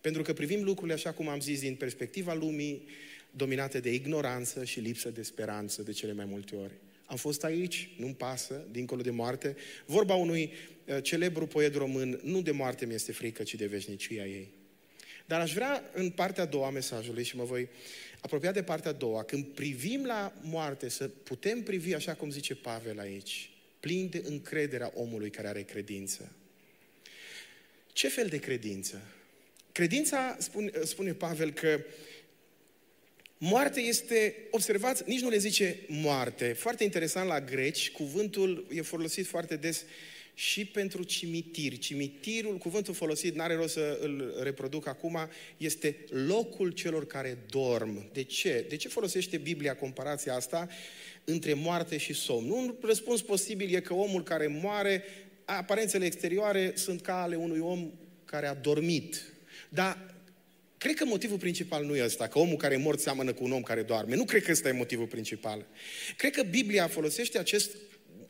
[0.00, 2.86] Pentru că privim lucrurile, așa cum am zis, din perspectiva lumii
[3.30, 6.72] dominate de ignoranță și lipsă de speranță de cele mai multe ori.
[7.06, 9.56] Am fost aici, nu-mi pasă, dincolo de moarte.
[9.86, 10.52] Vorba unui
[10.86, 14.48] uh, celebru poet român, nu de moarte mi este frică, ci de veșnicia ei.
[15.26, 17.68] Dar aș vrea în partea a doua a mesajului și mă voi
[18.20, 22.54] apropia de partea a doua, când privim la moarte, să putem privi, așa cum zice
[22.54, 23.48] Pavel aici,
[23.84, 26.32] plin de încrederea omului care are credință.
[27.92, 29.02] Ce fel de credință?
[29.72, 31.84] Credința, spune, spune Pavel, că
[33.38, 36.52] moarte este, observați, nici nu le zice moarte.
[36.52, 39.84] Foarte interesant la greci, cuvântul e folosit foarte des
[40.34, 41.78] și pentru cimitir.
[41.78, 45.18] Cimitirul, cuvântul folosit, n-are rost să îl reproduc acum,
[45.56, 48.10] este locul celor care dorm.
[48.12, 48.64] De ce?
[48.68, 50.68] De ce folosește Biblia comparația asta
[51.24, 52.50] între moarte și somn?
[52.50, 55.04] Un răspuns posibil e că omul care moare,
[55.44, 57.90] aparențele exterioare sunt ca ale unui om
[58.24, 59.22] care a dormit.
[59.68, 60.14] Dar
[60.84, 63.52] Cred că motivul principal nu e ăsta, că omul care e mort seamănă cu un
[63.52, 64.14] om care doarme.
[64.14, 65.66] Nu cred că ăsta e motivul principal.
[66.16, 67.76] Cred că Biblia folosește acest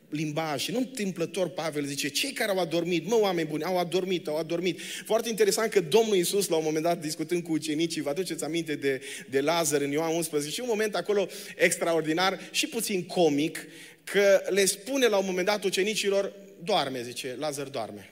[0.09, 4.27] limbaj și nu întâmplător Pavel zice, cei care au adormit, mă oameni buni, au adormit,
[4.27, 4.79] au adormit.
[5.05, 8.75] Foarte interesant că Domnul Iisus la un moment dat discutând cu ucenicii, vă aduceți aminte
[8.75, 13.67] de, de Lazar în Ioan 11 și un moment acolo extraordinar și puțin comic,
[14.03, 16.33] că le spune la un moment dat ucenicilor,
[16.63, 18.09] doarme, zice, Lazar doarme.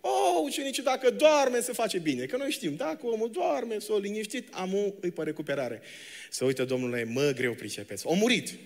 [0.00, 2.24] Oh, ucenicii, dacă doarme, se face bine.
[2.24, 5.80] Că noi știm, dacă omul doarme, s-o liniștit, amul îi pe recuperare.
[6.30, 8.06] Să uită Domnule, mă, greu pricepeți.
[8.06, 8.58] O murit.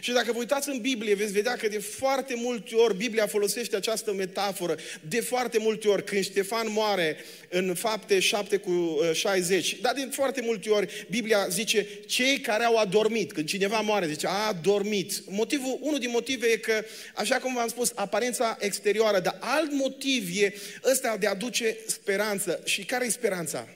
[0.00, 3.76] Și dacă vă uitați în Biblie, veți vedea că de foarte multe ori Biblia folosește
[3.76, 4.76] această metaforă.
[5.08, 7.16] De foarte multe ori, când Ștefan moare
[7.48, 12.64] în fapte 7 cu 60, uh, dar de foarte multe ori Biblia zice cei care
[12.64, 13.32] au adormit.
[13.32, 15.22] Când cineva moare, zice a adormit.
[15.26, 16.84] Motivul, unul din motive e că,
[17.14, 22.60] așa cum v-am spus, aparența exterioară, dar alt motiv e ăsta de a aduce speranță.
[22.64, 23.68] Și care e speranța?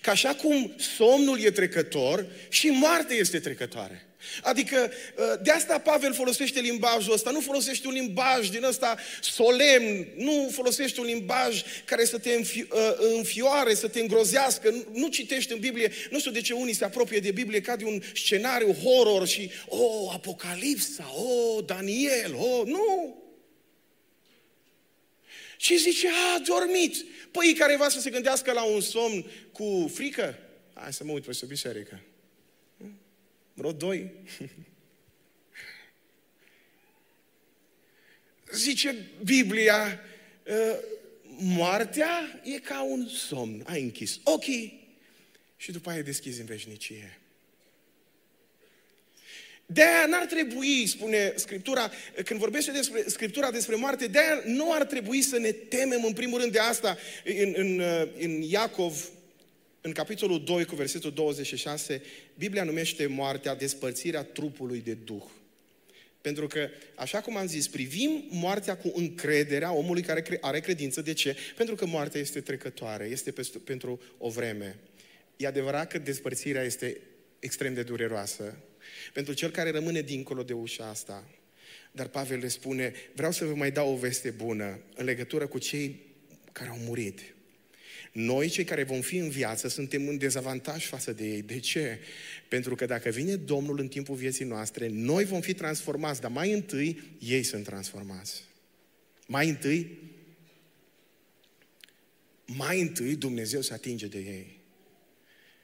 [0.00, 4.04] Că așa cum somnul e trecător, și moartea este trecătoare.
[4.42, 10.06] Adică ă, de asta Pavel folosește limbajul ăsta, nu folosește un limbaj din ăsta solemn,
[10.16, 12.40] nu folosește un limbaj care să te
[12.70, 16.84] ă, înfioare, să te îngrozească, nu citești în Biblie, nu știu de ce unii se
[16.84, 23.18] apropie de Biblie ca de un scenariu horror și, oh, Apocalipsa, oh, Daniel, oh, nu!
[25.60, 27.04] Și zice, a, dormit.
[27.30, 30.38] Păi care va să se gândească la un somn cu frică?
[30.74, 32.00] Hai să mă uit pe biserică
[33.60, 34.10] vreo doi.
[38.52, 40.00] Zice Biblia,
[40.46, 40.78] ă,
[41.38, 43.62] moartea e ca un somn.
[43.66, 44.96] Ai închis ochii
[45.56, 47.19] și după aia deschizi în veșnicie.
[49.72, 51.90] De aia n-ar trebui, spune Scriptura,
[52.24, 56.12] când vorbește despre Scriptura despre moarte, de aia nu ar trebui să ne temem în
[56.12, 56.98] primul rând de asta.
[57.24, 57.82] În, în,
[58.18, 59.08] în Iacov
[59.80, 62.02] în capitolul 2 cu versetul 26,
[62.34, 65.24] Biblia numește moartea despărțirea trupului de Duh.
[66.20, 71.00] Pentru că, așa cum am zis, privim moartea cu încrederea omului care are credință.
[71.02, 71.36] De ce?
[71.56, 73.32] Pentru că moartea este trecătoare, este
[73.64, 74.76] pentru o vreme.
[75.36, 77.00] E adevărat că despărțirea este
[77.38, 78.58] extrem de dureroasă
[79.12, 81.28] pentru cel care rămâne dincolo de ușa asta.
[81.92, 85.58] Dar Pavel le spune, vreau să vă mai dau o veste bună în legătură cu
[85.58, 86.00] cei
[86.52, 87.20] care au murit.
[88.12, 91.42] Noi, cei care vom fi în viață, suntem în dezavantaj față de ei.
[91.42, 91.98] De ce?
[92.48, 96.52] Pentru că dacă vine Domnul în timpul vieții noastre, noi vom fi transformați, dar mai
[96.52, 98.44] întâi ei sunt transformați.
[99.26, 99.98] Mai întâi,
[102.44, 104.58] mai întâi Dumnezeu se atinge de ei.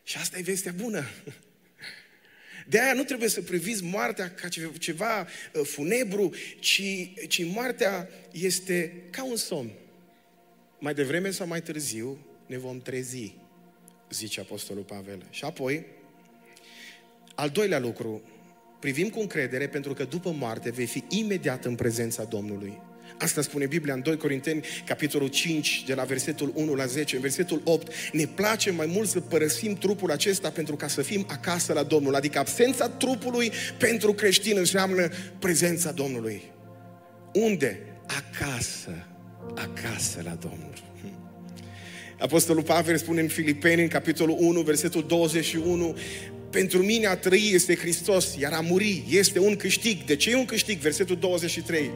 [0.03, 1.05] Și asta e vestea bună.
[2.69, 4.49] De aia nu trebuie să priviți moartea ca
[4.79, 6.83] ceva uh, funebru, ci,
[7.29, 9.71] ci moartea este ca un somn.
[10.79, 13.35] Mai devreme sau mai târziu, ne vom trezi,
[14.11, 15.27] zice Apostolul Pavel.
[15.31, 15.85] Și apoi,
[17.35, 18.23] al doilea lucru,
[18.81, 22.81] privim cu încredere pentru că după moarte vei fi imediat în prezența Domnului.
[23.19, 27.14] Asta spune Biblia în 2 Corinteni, capitolul 5, de la versetul 1 la 10.
[27.14, 31.27] În versetul 8, ne place mai mult să părăsim trupul acesta pentru ca să fim
[31.29, 32.14] acasă la Domnul.
[32.14, 35.09] Adică absența trupului pentru creștin înseamnă
[35.39, 36.43] prezența Domnului.
[37.33, 37.79] Unde?
[38.07, 39.07] Acasă.
[39.55, 40.73] Acasă la Domnul.
[42.19, 45.97] Apostolul Pavel spune în Filipeni, în capitolul 1, versetul 21,
[46.51, 50.05] pentru mine a trăi este Hristos, iar a muri este un câștig.
[50.05, 50.79] De ce e un câștig?
[50.79, 51.91] Versetul 23.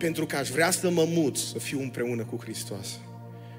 [0.00, 2.86] Pentru că aș vrea să mă mut, să fiu împreună cu Hristos.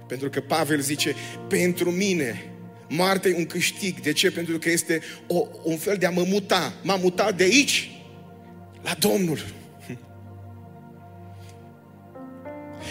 [0.08, 1.16] Pentru că Pavel zice,
[1.50, 2.46] pentru mine
[2.90, 4.00] moartea e un câștig.
[4.00, 4.32] De ce?
[4.32, 6.74] Pentru că este o, un fel de a mă muta.
[6.84, 7.92] M-am mutat de aici
[8.82, 9.46] la Domnul.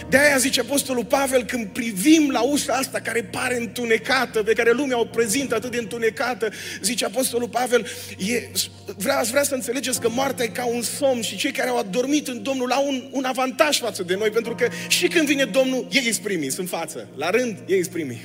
[0.08, 4.72] De aia zice Apostolul Pavel, când privim la ușa asta care pare întunecată, pe care
[4.72, 6.48] lumea o prezintă atât de întunecată,
[6.82, 7.86] zice Apostolul Pavel,
[8.18, 8.48] e,
[8.96, 12.28] vrea, vrea să înțelegeți că moartea e ca un somn și cei care au adormit
[12.28, 15.86] în Domnul au un, un avantaj față de noi, pentru că și când vine Domnul,
[15.90, 17.08] ei îți primii, sunt față.
[17.16, 18.20] La rând, ei îți primii.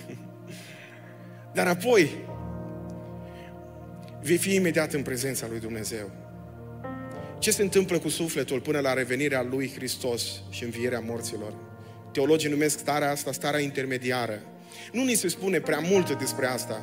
[1.53, 2.09] Dar apoi,
[4.21, 6.24] vei fi imediat în prezența lui Dumnezeu.
[7.45, 11.53] Ce se întâmplă cu sufletul până la revenirea lui Hristos și învierea morților?
[12.11, 14.41] Teologii numesc starea asta starea intermediară.
[14.91, 16.81] Nu ni se spune prea mult despre asta.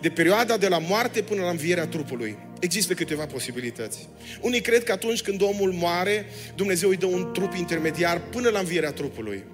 [0.00, 2.38] De perioada de la moarte până la învierea trupului.
[2.60, 4.08] Există câteva posibilități.
[4.40, 8.58] Unii cred că atunci când omul moare, Dumnezeu îi dă un trup intermediar până la
[8.58, 9.44] învierea trupului.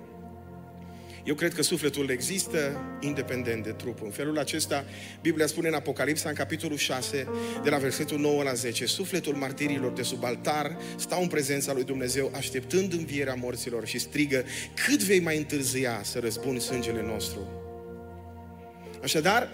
[1.26, 4.02] Eu cred că sufletul există independent de trup.
[4.02, 4.84] În felul acesta,
[5.22, 7.28] Biblia spune în Apocalipsa, în capitolul 6,
[7.62, 11.84] de la versetul 9 la 10, sufletul martirilor de sub altar stau în prezența lui
[11.84, 14.44] Dumnezeu, așteptând învierea morților și strigă,
[14.86, 17.40] cât vei mai întârzia să răzbuni sângele nostru?
[19.02, 19.48] Așadar,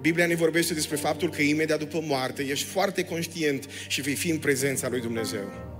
[0.00, 4.30] Biblia ne vorbește despre faptul că imediat după moarte ești foarte conștient și vei fi
[4.30, 5.71] în prezența lui Dumnezeu.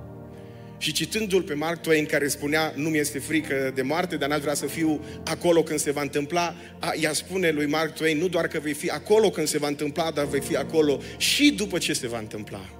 [0.83, 4.41] Și citându-l pe Mark Twain care spunea nu mi este frică de moarte, dar n-aș
[4.41, 8.28] vrea să fiu acolo când se va întâmpla, a, ea spune lui Mark Twain nu
[8.28, 11.78] doar că vei fi acolo când se va întâmpla, dar vei fi acolo și după
[11.78, 12.70] ce se va întâmpla.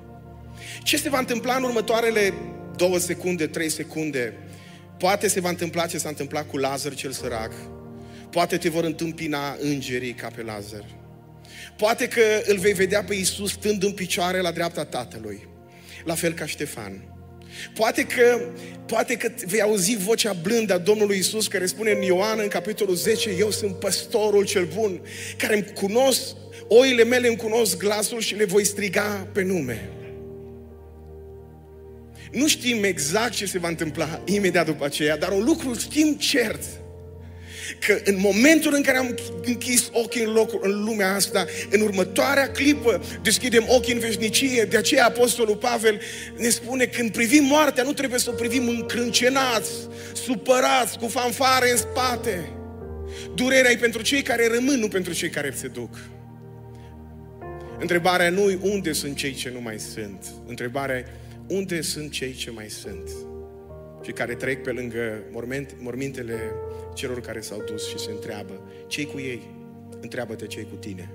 [0.83, 2.35] Ce se va întâmpla în următoarele
[2.77, 4.35] două secunde, trei secunde?
[4.99, 7.53] Poate se va întâmpla ce s-a întâmplat cu Lazar cel sărac.
[8.31, 10.85] Poate te vor întâmpina îngerii ca pe Lazar.
[11.77, 15.49] Poate că îl vei vedea pe Iisus stând în picioare la dreapta Tatălui.
[16.05, 17.12] La fel ca Ștefan.
[17.75, 18.41] Poate că,
[18.87, 22.95] poate că vei auzi vocea blândă a Domnului Isus care spune în Ioan, în capitolul
[22.95, 25.01] 10, eu sunt păstorul cel bun,
[25.37, 26.23] care îmi cunosc,
[26.69, 29.91] oile mele îmi cunosc glasul și le voi striga pe nume.
[32.33, 36.63] Nu știm exact ce se va întâmpla imediat după aceea, dar un lucru știm cert–
[37.79, 39.15] că în momentul în care am
[39.45, 44.65] închis ochii în, locul, în lumea asta, în următoarea clipă deschidem ochii în veșnicie.
[44.65, 46.01] De aceea Apostolul Pavel
[46.37, 49.71] ne spune când privim moartea, nu trebuie să o privim încrâncenați,
[50.13, 52.49] supărați, cu fanfare în spate.
[53.35, 55.99] Durerea e pentru cei care rămân, nu pentru cei care se duc.
[57.79, 60.27] Întrebarea nu e unde sunt cei ce nu mai sunt.
[60.47, 61.07] Întrebarea e
[61.47, 63.32] unde sunt cei ce mai sunt
[64.03, 65.23] și care trec pe lângă
[65.79, 66.39] mormintele
[66.95, 69.43] celor care s-au dus și se întreabă, cei cu ei?
[70.01, 71.13] Întreabă-te cei cu tine.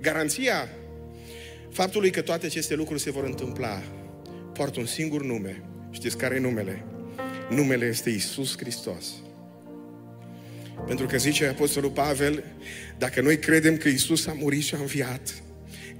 [0.00, 0.68] Garanția
[1.70, 3.82] faptului că toate aceste lucruri se vor întâmpla
[4.52, 5.62] poartă un singur nume.
[5.90, 6.84] Știți care e numele?
[7.50, 9.06] Numele este Isus Hristos.
[10.86, 12.44] Pentru că zice Apostolul Pavel,
[12.98, 15.42] dacă noi credem că Isus a murit și a înviat,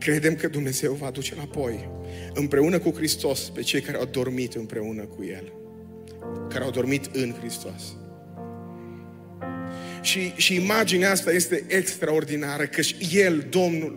[0.05, 1.89] credem că Dumnezeu va aduce înapoi,
[2.35, 5.53] împreună cu Hristos, pe cei care au dormit împreună cu El
[6.49, 7.97] care au dormit în Hristos.
[10.05, 13.95] Și, și imaginea asta este extraordinară, că și El, Domnul,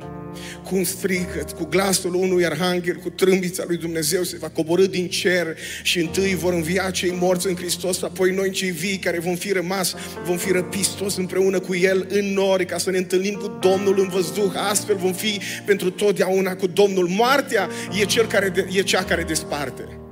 [0.64, 5.08] cu un strigăt, cu glasul unui arhanghel, cu trâmbița lui Dumnezeu, se va coborâ din
[5.08, 9.36] cer și întâi vor învia cei morți în Hristos, apoi noi cei vii care vom
[9.36, 9.95] fi rămas,
[10.26, 13.99] vom fi răpiți toți împreună cu El în nori, ca să ne întâlnim cu Domnul
[13.99, 14.51] în văzduh.
[14.55, 17.08] Astfel vom fi pentru totdeauna cu Domnul.
[17.08, 17.70] Moartea
[18.01, 20.07] e, cel care de, e cea care desparte.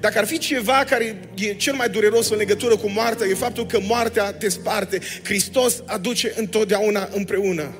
[0.00, 3.66] Dacă ar fi ceva care e cel mai dureros în legătură cu moartea, e faptul
[3.66, 4.98] că moartea desparte.
[5.22, 7.74] Hristos aduce întotdeauna împreună.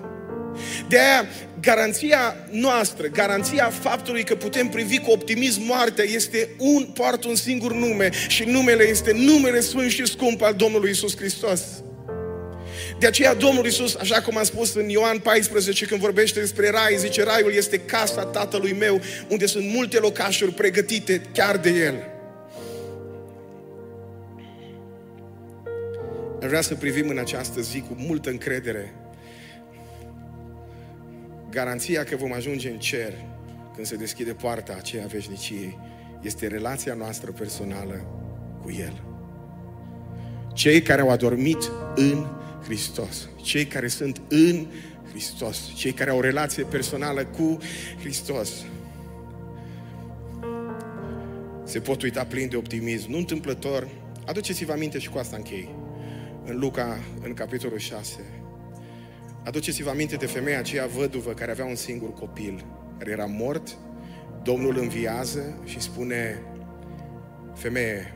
[0.88, 1.26] De aia,
[1.60, 7.72] garanția noastră, garanția faptului că putem privi cu optimism moartea este un, poartă un singur
[7.72, 11.60] nume și numele este numele sfânt și scump al Domnului Isus Hristos.
[12.98, 16.96] De aceea Domnul Isus, așa cum am spus în Ioan 14, când vorbește despre rai,
[16.96, 21.94] zice, raiul este casa tatălui meu, unde sunt multe locașuri pregătite chiar de el.
[26.40, 28.94] Vreau să privim în această zi cu multă încredere
[31.50, 33.12] garanția că vom ajunge în cer
[33.74, 35.78] când se deschide poarta aceea veșniciei
[36.22, 38.06] este relația noastră personală
[38.62, 39.02] cu El.
[40.54, 42.26] Cei care au adormit în
[42.64, 43.28] Hristos.
[43.42, 44.66] Cei care sunt în
[45.10, 45.72] Hristos.
[45.74, 47.58] Cei care au o relație personală cu
[48.00, 48.50] Hristos.
[51.64, 53.10] Se pot uita plin de optimism.
[53.10, 53.88] Nu întâmplător.
[54.26, 55.74] Aduceți-vă aminte și cu asta închei.
[56.44, 58.20] În Luca, în capitolul 6.
[59.44, 62.64] Aduceți-vă aminte de femeia aceea văduvă care avea un singur copil,
[62.98, 63.76] care era mort.
[64.42, 66.42] Domnul înviază și spune,
[67.54, 68.12] femeie,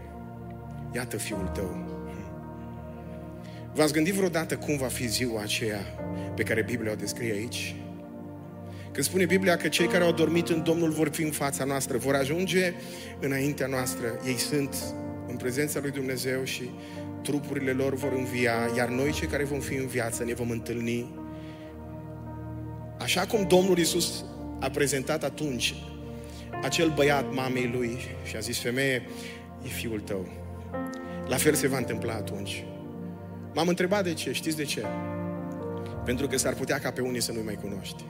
[0.94, 1.91] iată fiul tău.
[3.74, 5.80] V-ați gândit vreodată cum va fi ziua aceea
[6.36, 7.76] pe care Biblia o descrie aici?
[8.92, 11.98] Când spune Biblia că cei care au dormit în Domnul vor fi în fața noastră,
[11.98, 12.72] vor ajunge
[13.20, 14.20] înaintea noastră.
[14.26, 14.76] Ei sunt
[15.28, 16.70] în prezența lui Dumnezeu și
[17.22, 21.14] trupurile lor vor învia, iar noi cei care vom fi în viață ne vom întâlni.
[22.98, 24.24] Așa cum Domnul Isus
[24.60, 25.74] a prezentat atunci
[26.62, 29.02] acel băiat mamei lui și a zis, femeie,
[29.64, 30.26] e fiul tău.
[31.28, 32.64] La fel se va întâmpla atunci.
[33.54, 34.84] M-am întrebat de ce, știți de ce?
[36.04, 38.04] Pentru că s-ar putea ca pe unii să nu-i mai cunoști.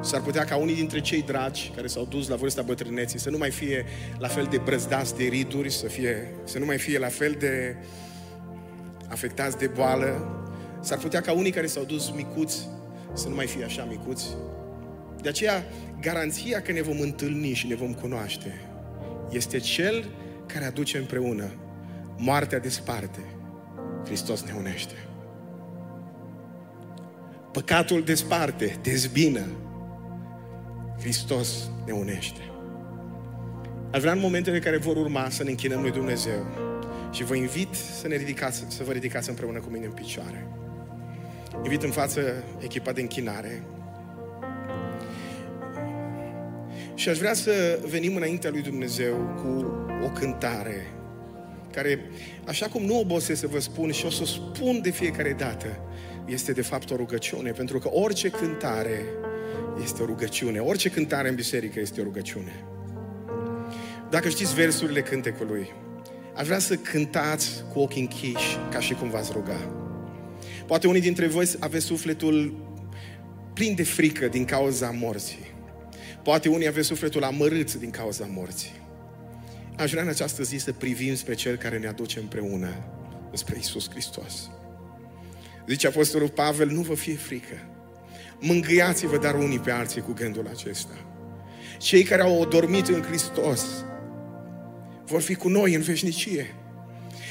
[0.00, 3.38] S-ar putea ca unii dintre cei dragi care s-au dus la vârsta bătrâneții să nu
[3.38, 3.84] mai fie
[4.18, 7.76] la fel de brăzdați de riduri, să, fie, să nu mai fie la fel de
[9.08, 10.40] afectați de boală.
[10.80, 12.68] S-ar putea ca unii care s-au dus micuți
[13.12, 14.26] să nu mai fie așa micuți.
[15.20, 15.64] De aceea,
[16.00, 18.60] garanția că ne vom întâlni și ne vom cunoaște
[19.30, 20.10] este Cel
[20.46, 21.52] care aduce împreună.
[22.16, 23.20] Moartea desparte,
[24.04, 24.94] Hristos ne unește.
[27.52, 29.46] Păcatul desparte, dezbină,
[31.00, 32.40] Hristos ne unește.
[33.92, 36.46] Aș vrea în momentele care vor urma să ne închinăm lui Dumnezeu
[37.10, 40.46] și vă invit să, ne ridicați, să vă ridicați împreună cu mine în picioare.
[41.62, 42.20] Invit în față
[42.58, 43.62] echipa de închinare.
[46.94, 49.74] Și aș vrea să venim înaintea lui Dumnezeu cu
[50.04, 50.86] o cântare
[51.72, 52.00] care,
[52.46, 55.78] așa cum nu obosesc să vă spun și o să o spun de fiecare dată,
[56.26, 59.04] este de fapt o rugăciune, pentru că orice cântare
[59.82, 60.58] este o rugăciune.
[60.58, 62.64] Orice cântare în biserică este o rugăciune.
[64.10, 65.72] Dacă știți versurile cântecului,
[66.34, 69.74] aș vrea să cântați cu ochii închiși, ca și cum v-ați ruga.
[70.66, 72.54] Poate unii dintre voi aveți sufletul
[73.54, 75.50] plin de frică din cauza morții.
[76.22, 78.81] Poate unii aveți sufletul amărât din cauza morții.
[79.76, 82.74] Aș vrea în această zi să privim spre Cel care ne aduce împreună,
[83.32, 84.50] spre Isus Hristos.
[85.68, 87.54] Zice Apostolul Pavel, nu vă fie frică.
[88.40, 90.94] Mângâiați-vă dar unii pe alții cu gândul acesta.
[91.78, 93.64] Cei care au dormit în Hristos
[95.04, 96.54] vor fi cu noi în veșnicie.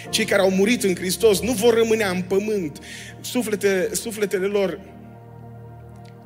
[0.09, 2.79] Cei care au murit în Hristos nu vor rămâne în pământ.
[3.21, 4.79] Suflete, sufletele lor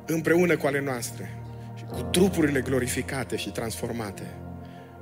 [0.06, 1.38] împreună cu ale noastre,
[1.92, 4.22] cu trupurile glorificate și transformate,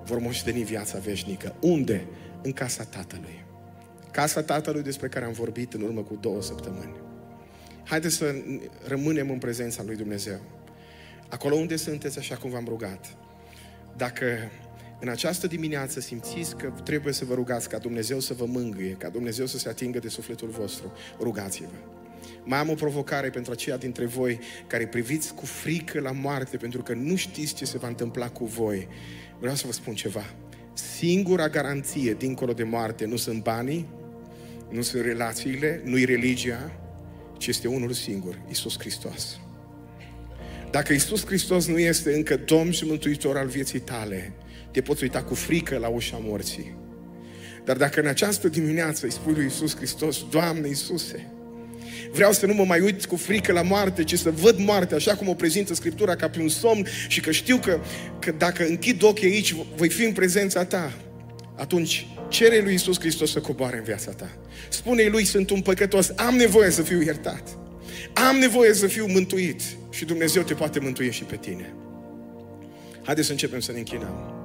[0.04, 1.54] vor moșteni viața veșnică.
[1.60, 2.06] Unde?
[2.42, 3.44] În casa Tatălui.
[4.10, 6.94] Casa Tatălui despre care am vorbit în urmă cu două săptămâni.
[7.84, 8.34] Haideți să
[8.86, 10.40] rămânem în prezența lui Dumnezeu.
[11.28, 13.16] Acolo unde sunteți, așa cum v-am rugat.
[13.96, 14.26] Dacă
[15.00, 19.08] în această dimineață simțiți că trebuie să vă rugați ca Dumnezeu să vă mângâie, ca
[19.08, 21.76] Dumnezeu să se atingă de sufletul vostru, rugați-vă.
[22.44, 26.82] Mai am o provocare pentru aceia dintre voi care priviți cu frică la moarte pentru
[26.82, 28.88] că nu știți ce se va întâmpla cu voi.
[29.38, 30.34] Vreau să vă spun ceva.
[30.72, 33.88] Singura garanție dincolo de moarte nu sunt banii,
[34.70, 36.72] nu sunt relațiile, nu-i religia,
[37.38, 39.38] ci este unul singur, Isus Hristos.
[40.70, 44.32] Dacă Isus Hristos nu este încă Domn și Mântuitor al vieții tale,
[44.70, 46.76] te poți uita cu frică la ușa morții.
[47.64, 51.32] Dar dacă în această dimineață îi spui lui Isus Hristos, Doamne Iisuse,
[52.12, 55.14] vreau să nu mă mai uit cu frică la moarte, ci să văd moartea așa
[55.14, 57.80] cum o prezintă Scriptura ca pe un somn și că știu că,
[58.18, 60.92] că dacă închid ochii aici, voi fi în prezența Ta,
[61.56, 64.30] atunci cere lui Isus Hristos să coboare în viața ta.
[64.68, 67.58] Spune-i lui, sunt un păcătos, am nevoie să fiu iertat.
[68.28, 71.74] Am nevoie să fiu mântuit și Dumnezeu te poate mântui și pe tine.
[73.02, 74.43] Haideți să începem să ne închinăm.